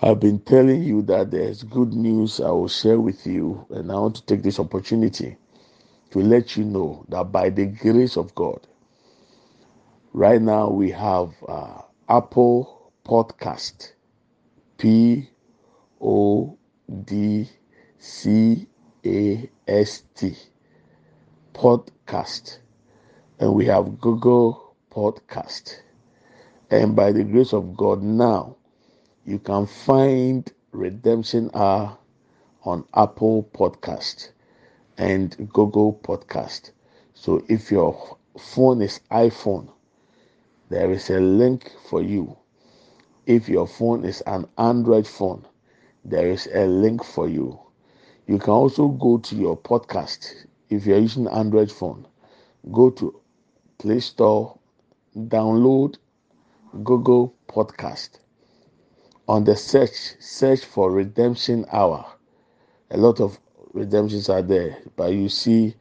I've 0.00 0.18
been 0.18 0.40
telling 0.40 0.82
you 0.82 1.02
that 1.02 1.30
there's 1.30 1.62
good 1.62 1.94
news 1.94 2.40
I 2.40 2.50
will 2.50 2.68
share 2.68 2.98
with 2.98 3.24
you, 3.24 3.64
and 3.70 3.92
I 3.92 3.94
want 3.94 4.16
to 4.16 4.26
take 4.26 4.42
this 4.42 4.58
opportunity 4.58 5.36
to 6.10 6.18
let 6.18 6.56
you 6.56 6.64
know 6.64 7.04
that 7.08 7.30
by 7.30 7.50
the 7.50 7.66
grace 7.66 8.16
of 8.16 8.34
God, 8.34 8.66
right 10.12 10.42
now 10.42 10.70
we 10.70 10.90
have 10.90 11.32
uh, 11.46 11.82
Apple 12.08 12.92
Podcast, 13.04 13.92
P 14.78 15.28
O 16.00 16.58
D 17.04 17.48
C 17.98 18.66
A 19.04 19.50
S 19.66 20.04
T, 20.14 20.36
podcast, 21.54 22.58
and 23.38 23.54
we 23.54 23.66
have 23.66 24.00
Google 24.00 24.74
Podcast. 24.90 25.80
And 26.70 26.94
by 26.94 27.12
the 27.12 27.24
grace 27.24 27.52
of 27.52 27.76
God, 27.76 28.02
now 28.02 28.56
you 29.24 29.38
can 29.38 29.66
find 29.66 30.50
Redemption 30.70 31.50
Hour 31.54 31.98
on 32.64 32.84
Apple 32.94 33.48
Podcast 33.52 34.30
and 34.96 35.36
Google 35.52 35.94
Podcast. 35.94 36.70
So 37.14 37.44
if 37.48 37.70
your 37.70 38.16
phone 38.38 38.82
is 38.82 39.00
iPhone, 39.10 39.70
there 40.68 40.90
is 40.92 41.10
a 41.10 41.20
link 41.20 41.72
for 41.90 42.02
you. 42.02 42.36
If 43.26 43.48
your 43.48 43.66
phone 43.66 44.04
is 44.04 44.20
an 44.22 44.46
Android 44.58 45.06
phone, 45.06 45.46
there 46.04 46.30
is 46.30 46.48
a 46.54 46.66
link 46.66 47.04
for 47.04 47.28
you. 47.28 47.58
You 48.26 48.38
can 48.38 48.52
also 48.52 48.88
go 48.88 49.18
to 49.18 49.36
your 49.36 49.56
podcast. 49.56 50.46
If 50.70 50.86
you're 50.86 50.98
using 50.98 51.26
Android 51.28 51.70
phone, 51.70 52.06
go 52.72 52.90
to 52.90 53.20
Play 53.78 54.00
Store, 54.00 54.58
download 55.16 55.96
Google 56.84 57.34
Podcast. 57.48 58.20
On 59.28 59.44
the 59.44 59.56
search, 59.56 60.14
search 60.20 60.64
for 60.64 60.90
Redemption 60.90 61.66
Hour. 61.72 62.06
A 62.90 62.96
lot 62.96 63.20
of 63.20 63.38
redemptions 63.72 64.28
are 64.28 64.42
there, 64.42 64.78
but 64.96 65.12
you 65.12 65.28
see 65.28 65.74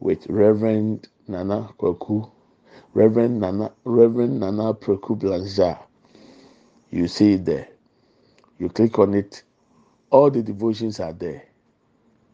with 0.00 0.26
Reverend 0.28 1.08
Nana 1.28 1.70
Kwaku, 1.78 2.30
Reverend 2.94 3.40
Nana, 3.40 3.72
Reverend 3.84 4.40
Nana 4.40 4.74
Preku 4.74 5.18
Blanchard. 5.18 5.78
You 6.90 7.08
see 7.08 7.34
it 7.34 7.44
there. 7.44 7.68
You 8.58 8.68
click 8.68 8.98
on 8.98 9.14
it. 9.14 9.42
All 10.10 10.30
the 10.30 10.42
devotions 10.42 11.00
are 11.00 11.12
there. 11.12 11.45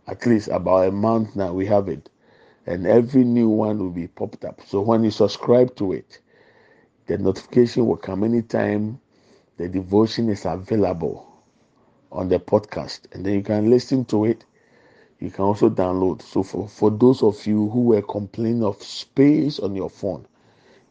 At 0.06 0.26
least 0.26 0.48
about 0.48 0.88
a 0.88 0.92
month 0.92 1.36
now 1.36 1.52
we 1.52 1.66
have 1.66 1.88
it, 1.88 2.08
and 2.66 2.86
every 2.86 3.24
new 3.24 3.48
one 3.48 3.78
will 3.78 3.90
be 3.90 4.06
popped 4.08 4.44
up. 4.44 4.60
So 4.66 4.80
when 4.80 5.04
you 5.04 5.10
subscribe 5.10 5.74
to 5.76 5.92
it, 5.92 6.20
the 7.06 7.18
notification 7.18 7.86
will 7.86 7.96
come 7.96 8.24
anytime 8.24 9.00
the 9.56 9.68
devotion 9.68 10.28
is 10.30 10.44
available 10.46 11.26
on 12.12 12.28
the 12.28 12.38
podcast, 12.38 13.02
and 13.12 13.24
then 13.26 13.34
you 13.34 13.42
can 13.42 13.70
listen 13.70 14.04
to 14.06 14.24
it. 14.24 14.44
You 15.20 15.30
can 15.30 15.44
also 15.44 15.70
download. 15.70 16.22
So 16.22 16.42
for, 16.42 16.68
for 16.68 16.90
those 16.90 17.22
of 17.22 17.46
you 17.46 17.68
who 17.70 17.82
were 17.82 18.02
complaining 18.02 18.64
of 18.64 18.82
space 18.82 19.58
on 19.60 19.74
your 19.76 19.90
phone, 19.90 20.26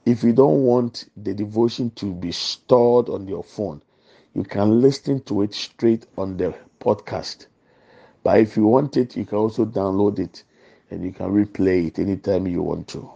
if 0.05 0.23
you 0.23 0.33
don't 0.33 0.63
want 0.63 1.09
the 1.17 1.33
devotion 1.33 1.91
to 1.91 2.13
be 2.13 2.31
stored 2.31 3.09
on 3.09 3.27
your 3.27 3.43
phone, 3.43 3.81
you 4.33 4.43
can 4.43 4.81
listen 4.81 5.21
to 5.23 5.41
it 5.43 5.53
straight 5.53 6.07
on 6.17 6.37
the 6.37 6.55
podcast. 6.79 7.47
But 8.23 8.39
if 8.39 8.55
you 8.55 8.65
want 8.67 8.97
it, 8.97 9.15
you 9.15 9.25
can 9.25 9.37
also 9.39 9.65
download 9.65 10.19
it 10.19 10.43
and 10.89 11.03
you 11.03 11.11
can 11.11 11.27
replay 11.27 11.87
it 11.87 11.99
anytime 11.99 12.47
you 12.47 12.61
want 12.61 12.87
to. 12.89 13.09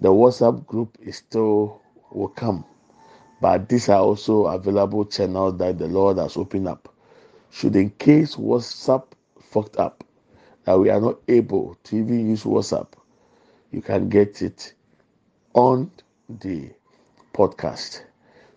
The 0.00 0.08
WhatsApp 0.08 0.66
group 0.66 0.96
is 1.00 1.16
still 1.18 1.80
will 2.10 2.28
come, 2.28 2.64
but 3.40 3.68
these 3.68 3.88
are 3.88 4.00
also 4.00 4.46
available 4.46 5.04
channels 5.04 5.58
that 5.58 5.78
the 5.78 5.86
Lord 5.86 6.18
has 6.18 6.36
opened 6.36 6.68
up. 6.68 6.88
Should 7.50 7.76
in 7.76 7.90
case 7.90 8.36
WhatsApp 8.36 9.04
fucked 9.40 9.76
up, 9.78 10.04
that 10.64 10.78
we 10.78 10.90
are 10.90 11.00
not 11.00 11.18
able 11.28 11.76
to 11.84 11.96
even 11.96 12.30
use 12.30 12.44
WhatsApp, 12.44 12.88
you 13.70 13.82
can 13.82 14.08
get 14.08 14.42
it 14.42 14.74
on 15.54 15.90
the 16.28 16.70
podcast. 17.34 18.02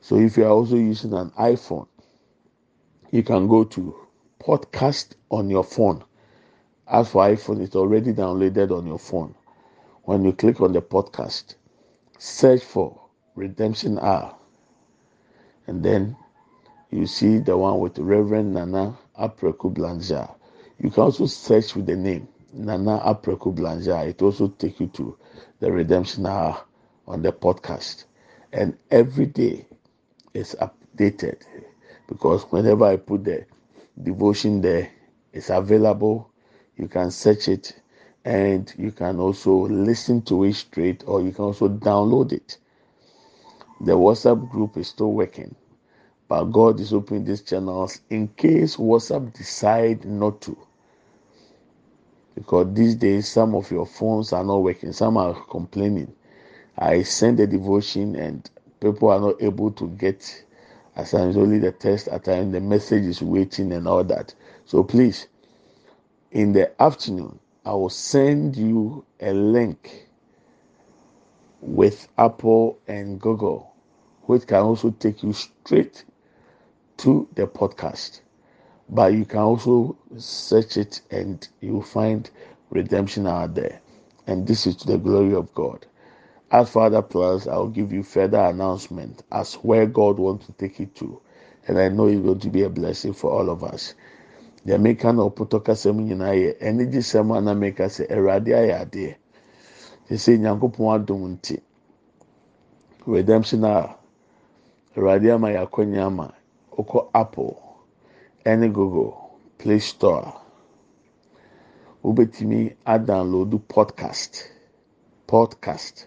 So 0.01 0.17
if 0.17 0.37
you 0.37 0.45
are 0.45 0.49
also 0.51 0.75
using 0.75 1.13
an 1.13 1.31
iPhone, 1.31 1.87
you 3.11 3.23
can 3.23 3.47
go 3.47 3.63
to 3.65 4.02
podcast 4.43 5.15
on 5.31 5.49
your 5.49 5.63
phone. 5.63 6.03
As 6.87 7.09
for 7.11 7.23
iPhone, 7.23 7.61
it's 7.61 7.75
already 7.77 8.13
downloaded 8.13 8.77
on 8.77 8.85
your 8.85 8.99
phone. 8.99 9.35
When 10.03 10.25
you 10.25 10.33
click 10.33 10.59
on 10.59 10.73
the 10.73 10.81
podcast, 10.81 11.55
search 12.17 12.61
for 12.61 12.99
Redemption 13.35 13.97
Hour, 13.99 14.35
and 15.65 15.81
then 15.81 16.17
you 16.91 17.07
see 17.07 17.37
the 17.37 17.55
one 17.57 17.79
with 17.79 17.97
Reverend 17.97 18.53
Nana 18.53 18.97
Apreku 19.17 19.73
Blanchard. 19.73 20.27
You 20.77 20.89
can 20.89 21.03
also 21.03 21.25
search 21.25 21.73
with 21.75 21.85
the 21.85 21.95
name 21.95 22.27
Nana 22.51 22.99
Apreku 22.99 23.55
Blanchard. 23.55 24.09
It 24.09 24.21
also 24.21 24.49
take 24.49 24.81
you 24.81 24.87
to 24.87 25.17
the 25.61 25.71
Redemption 25.71 26.25
Hour 26.25 26.61
on 27.07 27.21
the 27.21 27.31
podcast, 27.31 28.03
and 28.51 28.77
every 28.91 29.25
day 29.25 29.65
is 30.33 30.53
updated 30.59 31.43
because 32.07 32.43
whenever 32.51 32.83
I 32.83 32.97
put 32.97 33.23
the 33.23 33.45
devotion 34.01 34.61
there, 34.61 34.91
it's 35.33 35.49
available. 35.49 36.31
You 36.77 36.87
can 36.87 37.11
search 37.11 37.47
it 37.47 37.73
and 38.25 38.73
you 38.77 38.91
can 38.91 39.19
also 39.19 39.53
listen 39.67 40.21
to 40.23 40.43
it 40.45 40.55
straight 40.55 41.03
or 41.07 41.21
you 41.21 41.31
can 41.31 41.45
also 41.45 41.69
download 41.69 42.31
it. 42.33 42.57
The 43.81 43.93
WhatsApp 43.93 44.49
group 44.49 44.77
is 44.77 44.87
still 44.89 45.13
working, 45.13 45.55
but 46.29 46.45
God 46.45 46.79
is 46.79 46.93
opening 46.93 47.25
these 47.25 47.41
channels 47.41 48.01
in 48.09 48.29
case 48.29 48.77
WhatsApp 48.77 49.33
decide 49.33 50.05
not 50.05 50.41
to. 50.43 50.57
because 52.35 52.73
these 52.73 52.95
days 52.95 53.27
some 53.27 53.55
of 53.55 53.69
your 53.71 53.85
phones 53.85 54.33
are 54.33 54.43
not 54.43 54.57
working 54.57 54.91
some 54.91 55.17
are 55.17 55.33
complaining 55.49 56.13
i 56.77 57.01
send 57.03 57.37
the 57.39 57.47
devotion 57.47 58.15
and 58.15 58.49
people 58.79 59.09
are 59.09 59.19
not 59.19 59.41
able 59.41 59.71
to 59.71 59.89
get 59.89 60.45
at 60.95 61.07
times 61.07 61.37
only 61.37 61.59
the 61.59 61.71
text 61.71 62.07
at 62.09 62.23
times 62.25 62.51
the 62.53 62.59
message 62.61 63.03
is 63.03 63.21
waiting 63.21 63.71
and 63.71 63.87
all 63.87 64.03
that 64.03 64.33
so 64.65 64.83
please 64.83 65.27
in 66.31 66.53
the 66.53 66.81
afternoon 66.81 67.39
i 67.65 67.71
will 67.73 67.89
send 67.89 68.55
you 68.55 69.05
a 69.21 69.33
link 69.33 70.07
with 71.61 72.07
apple 72.17 72.77
and 72.87 73.19
google 73.19 73.73
which 74.23 74.47
can 74.47 74.61
also 74.63 74.89
take 74.91 75.23
you 75.23 75.33
straight 75.33 76.05
to 76.97 77.27
the 77.35 77.47
podcast 77.47 78.21
but 78.89 79.13
you 79.13 79.25
can 79.25 79.39
also 79.39 79.97
search 80.17 80.77
it 80.77 81.01
and 81.09 81.47
you 81.61 81.73
will 81.73 81.81
find 81.81 82.29
redemption 82.69 83.27
out 83.27 83.55
there. 83.55 83.81
And 84.27 84.47
this 84.47 84.67
is 84.67 84.75
to 84.77 84.87
the 84.87 84.97
glory 84.97 85.33
of 85.33 85.53
God. 85.53 85.85
As 86.51 86.69
for 86.69 86.83
other 86.83 87.01
plans, 87.01 87.47
I'll 87.47 87.67
give 87.67 87.91
you 87.91 88.03
further 88.03 88.39
announcement. 88.39 89.23
As 89.31 89.55
where 89.55 89.85
God 89.85 90.19
wants 90.19 90.45
to 90.45 90.51
take 90.53 90.79
it 90.79 90.95
to. 90.95 91.19
And 91.67 91.79
I 91.79 91.89
know 91.89 92.07
it's 92.07 92.21
going 92.21 92.39
to 92.39 92.49
be 92.49 92.63
a 92.63 92.69
blessing 92.69 93.13
for 93.13 93.31
all 93.31 93.49
of 93.49 93.63
us. 93.63 93.95
The 94.65 94.75
America 94.75 95.11
na 95.11 95.23
ɔpotɔ 95.29 95.63
kasɛm 95.63 95.97
nyinaa 96.07 96.35
yɛ 96.35 96.57
ɛne 96.59 96.91
gye 96.91 96.99
sɛm 97.01 97.37
a 97.37 97.41
na 97.41 97.53
meka 97.53 97.85
sɛ 97.89 98.07
awurade 98.09 98.53
ayɛ 98.55 98.79
adeɛ 98.81 99.15
sɛ 100.09 100.37
nyankopɔn 100.39 100.95
adom 100.95 101.21
nti. 101.37 101.59
Redemption 103.05 103.63
a 103.65 103.97
awurade 104.95 105.29
ama 105.33 105.49
yɛ 105.49 105.67
akɔnya 105.67 106.33
apple 107.13 107.61
ɛne 108.45 108.71
google 108.71 109.31
play 109.57 109.79
store. 109.79 110.33
Wobɛtumi 112.03 112.75
adownload 112.85 113.59
podcast. 113.67 114.47
Podcast 115.27 116.05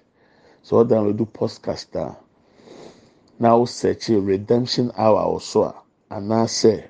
so 0.66 0.82
ɔdownload 0.82 1.22
podcast 1.32 1.94
a 1.94 2.16
na 3.38 3.54
wosɛkye 3.54 4.18
redemption 4.26 4.90
hour 4.98 5.22
wɔ 5.32 5.40
so 5.40 5.62
a 5.62 5.74
anaasɛ 6.10 6.82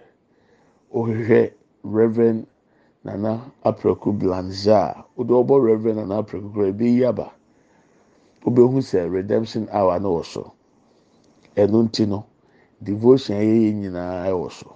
wohwehwɛ 0.91 1.53
reverend 1.85 2.47
nana 3.05 3.53
aprɛko 3.67 4.19
blanza 4.19 4.97
a 4.97 5.05
wode 5.15 5.29
ɔbɔ 5.29 5.63
reverend 5.63 5.99
nana 5.99 6.23
aprɛko 6.23 6.55
kora 6.55 6.69
ebi 6.73 6.89
yi 6.89 7.05
aba 7.05 7.31
wobɛhu 8.43 8.81
sɛ 8.81 9.11
redemption 9.13 9.69
hour 9.71 10.01
no 10.01 10.17
wɔ 10.17 10.25
so. 10.25 10.53
Ɛno 11.55 11.85
nti 11.85 12.09
no 12.09 12.25
devotion 12.83 13.37
ɛyɛ 13.37 13.57
yɛ 13.61 13.75
nyinaa 13.75 14.25
ɛwɔ 14.33 14.53
so. 14.53 14.73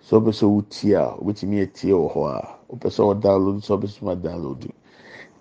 Sɛ 0.00 0.16
ɔpɛ 0.16 0.32
sɛ 0.32 0.46
wotie 0.48 0.94
a 0.96 1.12
wobɛtumi 1.20 1.60
atie 1.62 1.92
wɔ 1.92 2.08
hɔ 2.14 2.24
a 2.40 2.58
wopɛ 2.72 2.88
sɛ 2.88 3.02
ɔdownload 3.20 3.60
sɛ 3.60 3.76
ɔpɛ 3.76 3.86
sɛ 3.92 4.00
ɔma 4.00 4.16
download 4.16 4.72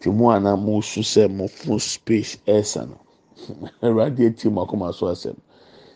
nti 0.01 0.09
mu 0.09 0.31
a 0.33 0.39
na 0.39 0.55
mo 0.57 0.81
so 0.81 1.01
sɛ 1.01 1.29
mo 1.29 1.45
phone 1.47 1.77
space 1.79 2.37
ɛɛsa 2.47 2.89
no. 2.89 2.97
Awurade 3.85 4.25
atie 4.25 4.49
mu 4.49 4.61
akoma 4.65 4.91
so 4.91 5.05
asɛm. 5.05 5.37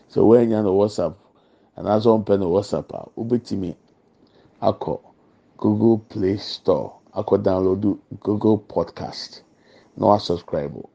Sɛ 0.08 0.20
wɔanya 0.22 0.62
no 0.62 0.74
whatsapp 0.78 1.14
anaasɛ 1.76 2.06
ɔmpɛ 2.14 2.38
no 2.38 2.46
whatsapp 2.54 2.86
a 2.94 3.10
wobɛtumi 3.18 3.74
akɔ 4.62 5.00
google 5.58 5.98
play 6.08 6.36
store 6.36 6.92
akɔ 7.16 7.42
download 7.42 7.98
google 8.22 8.58
podcast 8.58 9.42
na 9.96 10.06
wasubscribe 10.06 10.86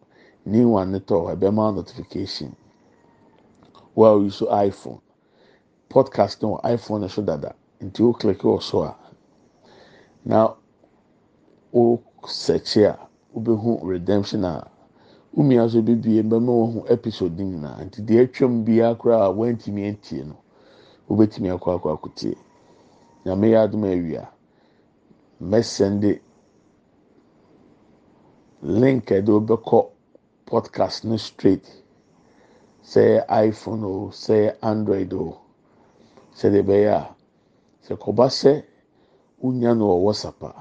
new 0.45 0.69
one 0.69 0.93
ne 0.93 0.99
tɔ 0.99 1.35
ɛbɛma 1.35 1.75
notification. 1.75 2.55
Wɔn 3.97 4.21
a 4.21 4.23
use 4.23 4.39
iphone 4.39 5.01
podcast 5.89 6.41
no 6.41 6.61
iphone 6.63 7.01
no 7.01 7.07
so 7.09 7.21
dada. 7.21 7.53
Nti 7.81 7.99
wo 8.05 8.13
click 8.13 8.39
wɔ 8.39 8.61
so 8.63 8.83
a 8.83 8.95
na 10.23 10.53
wo 11.73 12.01
search 12.27 12.77
a 12.77 12.97
wobɛhu 13.33 13.79
redemption 13.83 14.43
a 14.45 14.67
wumia 15.35 15.65
nso 15.65 15.81
bibie 15.81 16.21
mbɛma 16.23 16.51
wɔn 16.51 16.73
ho 16.73 16.85
episode 16.89 17.37
nyinaa. 17.39 17.83
Nti 17.85 18.01
deɛ 18.01 18.23
atwam 18.25 18.63
biara 18.65 18.95
koraa 18.95 19.25
a 19.27 19.33
wɔntumi 19.33 19.87
antie 19.87 20.23
no 20.23 20.35
wobɛtumi 21.09 21.49
akɔ 21.55 21.69
akɔ 21.77 21.89
akɔtie 21.95 22.35
nyame 23.25 23.47
yɛ 23.53 23.57
adum 23.63 23.83
awia 23.83 24.27
mɛsɛnde 25.41 26.19
link 28.61 29.05
ɛde 29.11 29.29
wobɛkɔ 29.31 29.89
podcast 30.45 31.03
no 31.05 31.17
straight. 31.17 31.65
Sɛ 32.83 33.25
iphone 33.29 33.83
o 33.85 34.09
sɛ 34.11 34.55
android 34.61 35.13
o 35.13 35.37
sɛdeɛ 36.35 36.61
ɛbɛyɛ 36.63 36.91
a 36.91 37.15
sɛ 37.87 37.95
kɔba 37.97 38.27
sɛ 38.29 38.63
wonya 39.41 39.73
no 39.77 39.85
wɔ 39.87 40.01
whatsapp 40.03 40.43
a 40.43 40.51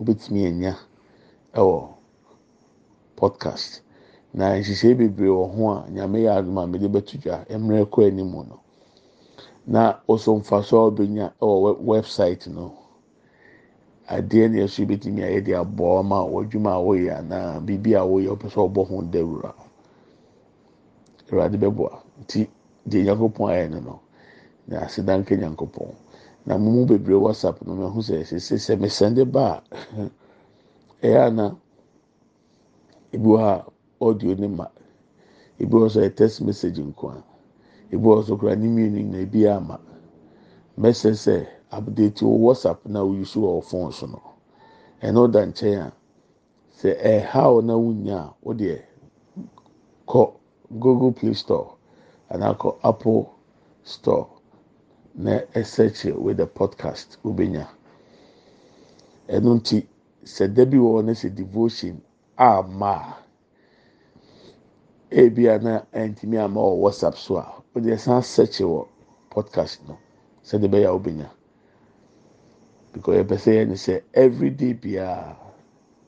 wobɛtumi 0.00 0.46
anya. 0.46 0.76
Ɛwɔ 1.60 1.78
podcast. 3.16 3.80
Na 4.34 4.44
nhyehyɛe 4.54 4.94
bebree 4.98 5.30
wɔ 5.38 5.44
ho 5.54 5.62
a 5.74 5.90
nyame 5.90 6.18
yɛ 6.24 6.30
adum 6.38 6.58
a 6.58 6.66
mede 6.66 6.88
bɛto 6.88 7.18
dwa. 7.22 7.44
Mmerɛ 7.50 7.84
kɔ 7.92 8.06
anim 8.06 8.30
no. 8.32 8.60
Na 9.66 9.98
ɔso 10.08 10.36
mfa 10.38 10.62
so 10.64 10.76
a 10.78 10.90
wobɛnya 10.90 11.32
ɛwɔ 11.40 11.78
website 11.82 12.46
no. 12.46 12.72
Adeɛ 14.08 14.50
na 14.50 14.58
ɛso 14.64 14.86
bɛtumi 14.86 15.20
ayɛ 15.24 15.44
de 15.44 15.52
aboa 15.54 16.02
ma 16.02 16.22
w'adwuma 16.24 16.70
a 16.74 16.80
wɔyɛ 16.80 17.18
anaa 17.18 17.60
biribi 17.60 17.94
a 17.94 18.00
wɔyɛ 18.06 18.28
ɔpɛ 18.36 18.46
sɛ 18.50 18.60
ɔbɔ 18.68 18.86
ho 18.88 19.02
dawura 19.02 19.54
awurade 21.30 21.56
bɛboa. 21.58 22.00
Nti 22.22 22.48
deɛ 22.88 23.02
nyankopɔn 23.04 23.50
ayɛ 23.50 23.70
no 23.70 23.80
no 23.80 24.00
na 24.68 24.80
asedanka 24.84 25.34
nyankopɔn. 25.36 25.94
Na 26.46 26.56
mo 26.56 26.70
mu 26.70 26.86
bebree 26.86 27.16
whatsapp 27.18 27.60
no 27.66 27.74
mehu 27.74 28.00
sɛ 28.00 28.24
sese 28.24 28.54
sɛ 28.56 28.76
mesɛnde 28.78 29.24
ba 29.30 29.62
a 29.72 30.10
ɛyɛ 31.02 31.20
ana 31.26 31.56
ebi 33.12 33.26
wɔ 33.28 33.38
ha 33.38 33.66
audio 34.00 34.34
ne 34.34 34.48
ma 34.48 34.66
ebi 35.58 35.74
wɔ 35.76 35.88
so 35.90 36.00
yɛ 36.00 36.14
text 36.16 36.40
message 36.42 36.78
nko 36.78 37.08
a 37.10 37.22
ebi 37.92 38.04
wɔ 38.04 38.24
so 38.26 38.36
kora 38.36 38.56
ne 38.56 38.68
mmienu 38.68 39.10
na 39.10 39.18
ebi 39.18 39.46
ama 39.48 39.80
mɛsɛ 40.78 41.10
sɛ 41.14 41.46
update 41.70 42.20
wɔ 42.22 42.38
whatsapp 42.38 42.86
na 42.86 43.00
oyi 43.02 43.24
so 43.26 43.40
wɔ 43.40 43.62
phone 43.64 43.92
so 43.92 44.06
no 44.06 44.20
ɛno 45.02 45.30
da 45.30 45.40
nkyɛn 45.46 45.80
a 45.86 45.92
sɛ 46.78 46.90
ɛhaw 47.02 47.64
na 47.64 47.74
wunya 47.76 48.18
a 48.18 48.34
wodeɛ 48.44 48.82
kɔ 50.06 50.32
google 50.80 51.12
play 51.12 51.34
store 51.34 51.74
anaa 52.30 52.54
kɔ 52.58 52.76
apple 52.82 53.30
store 53.84 54.28
na 55.14 55.38
ɛsɛkyɛ 55.54 56.16
with 56.18 56.36
the 56.38 56.46
podcast 56.46 57.16
wobɛnya 57.24 57.66
ɛno 59.28 59.54
nti 59.60 59.86
sɛ 60.24 60.54
dabi 60.54 60.76
wɔ 60.78 60.90
hɔ 61.00 61.04
na 61.04 61.12
sɛ 61.14 61.34
devotion 61.34 62.00
ama 62.36 62.92
a 62.92 63.16
ebi 65.10 65.46
a 65.48 65.58
na 65.58 65.80
ɛntumi 65.92 66.38
ama 66.38 66.60
wɔ 66.60 66.76
whatsapp 66.80 67.16
so 67.16 67.36
a 67.36 67.62
wode 67.74 67.98
san 67.98 68.20
sɛkyɛ 68.22 68.64
wɔ 68.64 68.86
podcast 69.30 69.80
no 69.88 69.98
sɛde 70.44 70.68
bɛyɛ 70.70 70.86
a 70.86 70.92
wobɛnya 70.98 71.30
because 72.92 73.16
yɛpɛ 73.24 73.36
sɛ 73.38 73.50
yɛ 73.54 73.68
ne 73.68 73.74
sɛ 73.74 74.02
everyday 74.14 74.72
biara 74.74 75.36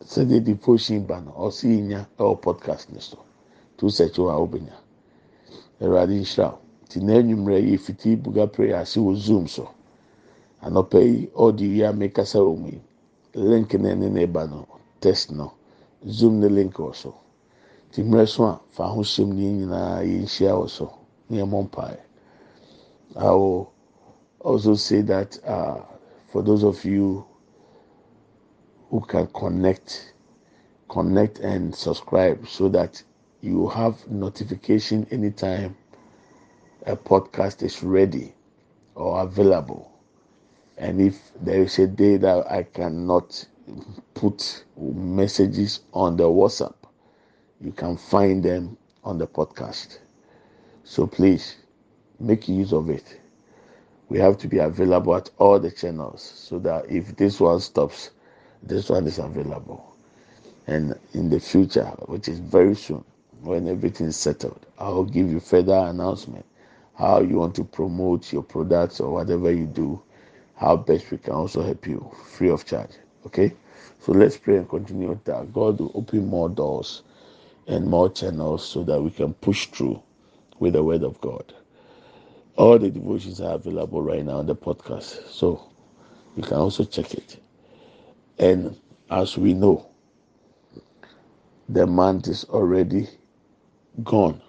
sɛde 0.04 0.44
devotion 0.44 1.06
ba 1.06 1.20
no 1.20 1.32
ɔsi 1.32 1.82
nya 1.82 2.06
ɛwɔ 2.18 2.40
podcast 2.40 2.92
ne 2.92 3.00
so 3.00 3.18
to 3.76 3.86
sɛkyɛ 3.86 4.18
wɔ 4.18 4.30
a 4.32 4.40
wobɛnya 4.46 4.74
awurade 5.80 6.14
nhyira 6.20 6.50
wo. 6.52 6.58
Nti 6.84 7.00
na 7.00 7.12
enyimrɛ 7.20 7.58
yɛ 7.70 7.78
fiti 7.78 8.16
buga 8.16 8.46
prayer 8.52 8.76
ase 8.80 8.96
wɔ 9.00 9.14
zoom 9.16 9.46
so. 9.46 9.68
Anɔpɛ 10.62 10.98
yi 11.02 11.26
ɔdi 11.34 11.66
yi 11.76 11.82
a 11.84 11.92
mekasa 11.92 12.38
wɔ 12.40 12.56
mu 12.58 12.68
yi 12.68 12.80
link 13.34 13.74
na 13.74 13.90
ɛne 13.90 14.10
ne 14.10 14.26
ba 14.26 14.46
no 14.46 14.66
test 15.00 15.30
no. 15.32 15.52
Zoom 16.08 16.40
ne 16.40 16.48
link 16.48 16.74
wɔ 16.74 16.94
so. 16.94 17.14
Nti 17.90 18.02
mmerɛ 18.02 18.26
so 18.28 18.44
a 18.44 18.60
fa 18.70 18.88
ho 18.88 19.00
hyɛm 19.02 19.32
ne 19.34 19.52
nyinaa 19.52 20.02
yɛ 20.02 20.22
nhyia 20.22 20.52
wɔ 20.58 20.68
so 20.68 20.92
ne 21.28 21.42
mpae. 21.42 21.98
I 23.16 23.30
will 23.32 23.72
also 24.40 24.74
say 24.74 25.02
that 25.02 25.38
uh, 25.46 25.80
for 26.32 26.42
those 26.42 26.62
of 26.62 26.84
you 26.84 27.24
who 28.90 29.00
can 29.00 29.26
connect 29.28 30.14
connect 30.88 31.38
and 31.38 31.74
subscribe 31.74 32.46
so 32.48 32.68
that 32.68 33.02
you 33.40 33.68
have 33.68 34.08
notification 34.10 35.06
anytime 35.10 35.76
a 36.86 36.96
podcast 36.96 37.62
is 37.62 37.82
ready 37.82 38.34
or 38.94 39.22
available. 39.22 39.90
And 40.80 40.98
if 40.98 41.30
there 41.34 41.62
is 41.62 41.78
a 41.78 41.86
day 41.86 42.16
that 42.16 42.50
I 42.50 42.62
cannot 42.62 43.46
put 44.14 44.64
messages 44.78 45.80
on 45.92 46.16
the 46.16 46.24
WhatsApp, 46.24 46.74
you 47.60 47.70
can 47.70 47.98
find 47.98 48.42
them 48.42 48.78
on 49.04 49.18
the 49.18 49.26
podcast. 49.26 49.98
So 50.84 51.06
please 51.06 51.56
make 52.18 52.48
use 52.48 52.72
of 52.72 52.88
it. 52.88 53.20
We 54.08 54.18
have 54.20 54.38
to 54.38 54.48
be 54.48 54.56
available 54.56 55.14
at 55.14 55.28
all 55.36 55.60
the 55.60 55.70
channels 55.70 56.22
so 56.22 56.58
that 56.60 56.90
if 56.90 57.14
this 57.14 57.40
one 57.40 57.60
stops, 57.60 58.10
this 58.62 58.88
one 58.88 59.06
is 59.06 59.18
available. 59.18 59.94
And 60.66 60.98
in 61.12 61.28
the 61.28 61.40
future, 61.40 61.84
which 62.06 62.26
is 62.26 62.38
very 62.38 62.74
soon, 62.74 63.04
when 63.42 63.68
everything 63.68 64.06
is 64.06 64.16
settled, 64.16 64.64
I'll 64.78 65.04
give 65.04 65.30
you 65.30 65.40
further 65.40 65.76
announcement 65.76 66.46
how 66.94 67.20
you 67.20 67.36
want 67.36 67.54
to 67.56 67.64
promote 67.64 68.32
your 68.32 68.42
products 68.42 68.98
or 68.98 69.12
whatever 69.12 69.52
you 69.52 69.66
do, 69.66 70.00
how 70.60 70.76
best 70.76 71.10
we 71.10 71.16
can 71.16 71.32
also 71.32 71.62
help 71.62 71.86
you 71.86 72.12
free 72.26 72.50
of 72.50 72.66
charge. 72.66 72.90
Okay. 73.24 73.54
So 74.00 74.12
let's 74.12 74.36
pray 74.36 74.58
and 74.58 74.68
continue 74.68 75.08
with 75.08 75.24
that. 75.24 75.54
God 75.54 75.80
will 75.80 75.90
open 75.94 76.26
more 76.26 76.50
doors 76.50 77.02
and 77.66 77.86
more 77.86 78.10
channels 78.10 78.66
so 78.66 78.84
that 78.84 79.00
we 79.00 79.10
can 79.10 79.32
push 79.34 79.66
through 79.68 80.02
with 80.58 80.74
the 80.74 80.84
word 80.84 81.02
of 81.02 81.18
God. 81.22 81.54
All 82.56 82.78
the 82.78 82.90
devotions 82.90 83.40
are 83.40 83.54
available 83.54 84.02
right 84.02 84.22
now 84.22 84.36
on 84.38 84.46
the 84.46 84.54
podcast. 84.54 85.26
So 85.28 85.66
you 86.36 86.42
can 86.42 86.58
also 86.58 86.84
check 86.84 87.14
it. 87.14 87.38
And 88.38 88.78
as 89.10 89.38
we 89.38 89.54
know, 89.54 89.88
the 91.70 91.86
month 91.86 92.28
is 92.28 92.44
already 92.44 93.08
gone. 94.04 94.42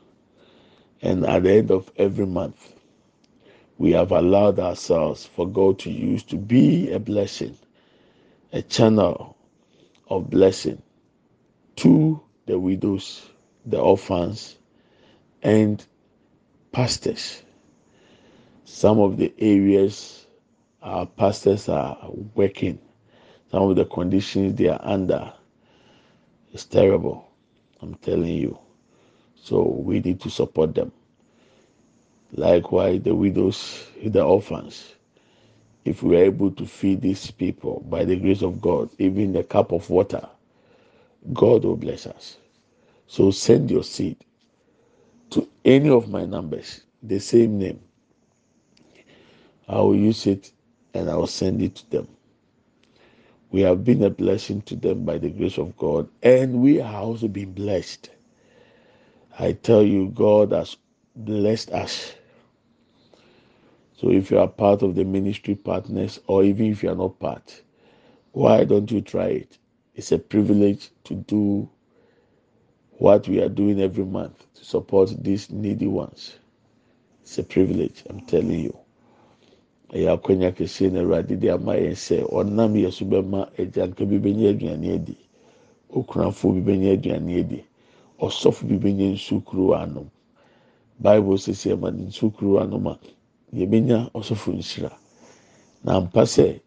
And 1.02 1.26
at 1.26 1.44
the 1.44 1.54
end 1.54 1.72
of 1.72 1.90
every 1.96 2.26
month, 2.26 2.76
we 3.82 3.94
have 3.94 4.12
allowed 4.12 4.60
ourselves 4.60 5.26
for 5.26 5.48
God 5.48 5.80
to 5.80 5.90
use 5.90 6.22
to 6.26 6.36
be 6.38 6.92
a 6.92 7.00
blessing, 7.00 7.58
a 8.54 8.62
channel 8.62 9.36
of 10.08 10.30
blessing 10.30 10.80
to 11.78 12.22
the 12.46 12.60
widows, 12.60 13.28
the 13.66 13.80
orphans, 13.80 14.60
and 15.42 15.84
pastors. 16.72 17.42
Some 18.66 19.00
of 19.00 19.18
the 19.18 19.34
areas 19.40 20.28
our 20.84 21.08
pastors 21.08 21.68
are 21.68 21.98
working, 22.36 22.78
some 23.50 23.64
of 23.64 23.76
the 23.78 23.86
conditions 23.86 24.54
they 24.58 24.68
are 24.68 24.82
under 24.84 25.34
is 26.54 26.66
terrible. 26.66 27.32
I'm 27.82 27.96
telling 27.96 28.36
you. 28.36 28.60
So 29.36 29.64
we 29.64 30.02
need 30.02 30.22
to 30.22 30.30
support 30.30 30.76
them. 30.76 30.92
Likewise, 32.34 33.02
the 33.04 33.16
widows, 33.16 33.86
the 34.04 34.24
orphans. 34.24 34.96
If 35.86 36.04
we 36.04 36.18
are 36.18 36.26
able 36.26 36.52
to 36.52 36.66
feed 36.66 37.02
these 37.02 37.32
people 37.32 37.86
by 37.90 38.06
the 38.06 38.16
grace 38.18 38.44
of 38.44 38.62
God, 38.62 38.90
even 39.00 39.36
a 39.36 39.44
cup 39.44 39.72
of 39.74 39.90
water, 39.90 40.28
God 41.34 41.66
will 41.66 41.78
bless 41.78 42.08
us. 42.08 42.38
So 43.08 43.32
send 43.32 43.72
your 43.72 43.84
seed 43.84 44.18
to 45.32 45.48
any 45.66 45.90
of 45.90 46.10
my 46.10 46.26
numbers, 46.26 46.82
the 47.04 47.20
same 47.20 47.60
name. 47.60 47.82
I 49.68 49.78
will 49.82 49.96
use 49.96 50.28
it 50.28 50.52
and 50.94 51.10
I 51.10 51.16
will 51.16 51.28
send 51.28 51.62
it 51.62 51.76
to 51.76 51.92
them. 51.92 52.08
We 53.52 53.62
have 53.62 53.84
been 53.86 54.04
a 54.04 54.12
blessing 54.12 54.62
to 54.64 54.76
them 54.76 55.06
by 55.06 55.18
the 55.20 55.30
grace 55.30 55.58
of 55.58 55.78
God, 55.78 56.10
and 56.24 56.62
we 56.62 56.78
have 56.78 57.04
also 57.04 57.28
been 57.30 57.54
blessed. 57.54 58.12
I 59.40 59.54
tell 59.54 59.84
you, 59.84 60.10
God 60.10 60.52
has 60.54 60.78
blessed 61.16 61.72
us. 61.72 62.14
So 64.02 64.10
if 64.10 64.32
you 64.32 64.40
are 64.40 64.48
part 64.48 64.82
of 64.82 64.96
the 64.96 65.04
ministry 65.06 65.54
partners, 65.54 66.20
or 66.26 66.44
even 66.44 66.72
if 66.72 66.82
you 66.82 66.90
are 66.90 66.96
not 66.96 67.20
part, 67.20 67.62
why 68.32 68.64
don't 68.64 68.90
you 68.90 69.00
try 69.00 69.28
it? 69.28 69.60
It's 69.94 70.12
a 70.12 70.18
privilege 70.18 70.90
to 71.04 71.14
do 71.14 71.70
what 72.94 73.28
we 73.28 73.40
are 73.44 73.50
doing 73.50 73.80
every 73.80 74.04
month 74.06 74.44
to 74.56 74.66
support 74.66 75.14
these 75.24 75.52
needy 75.52 75.86
ones. 75.86 76.40
It's 77.22 77.38
a 77.38 77.44
privilege, 77.44 78.02
I'm 78.10 78.22
telling 78.22 78.62
you. 78.62 78.76
ɛyɛ 79.94 80.18
akɔnya 80.18 80.52
kɛseɛ 80.56 80.92
na 80.92 81.02
awurade 81.02 81.40
de 81.40 81.50
ama 81.50 81.74
yɛn 81.74 81.94
sɛ 81.94 82.26
ɔnam 82.26 82.74
yɛ 82.74 82.92
so 82.92 83.06
bɛma 83.06 83.52
agyanka 83.56 84.06
bi 84.10 84.18
bɛnyɛ 84.18 84.50
aduane 84.56 84.96
adi 84.96 85.18
okunafoɔ 85.94 86.54
bi 86.54 86.72
bɛnyɛ 86.72 86.94
aduane 86.98 87.40
adi 87.40 87.64
ɔsɔfo 88.20 88.68
bi 88.68 88.78
bɛnyɛ 88.78 89.14
nsukuro 89.14 89.76
anom 89.76 90.10
bible 91.00 91.36
sɛ 91.38 91.76
ɛma 91.76 91.94
ne 91.94 92.06
nsukuro 92.06 92.62
anom 92.64 92.88
a 92.88 93.00
yɛbɛnya 93.54 94.12
ɔsɔfo 94.14 94.52
nhyira. 94.54 94.92
Na 95.84 96.00
mpa 96.00 96.24
sɛ 96.26 96.60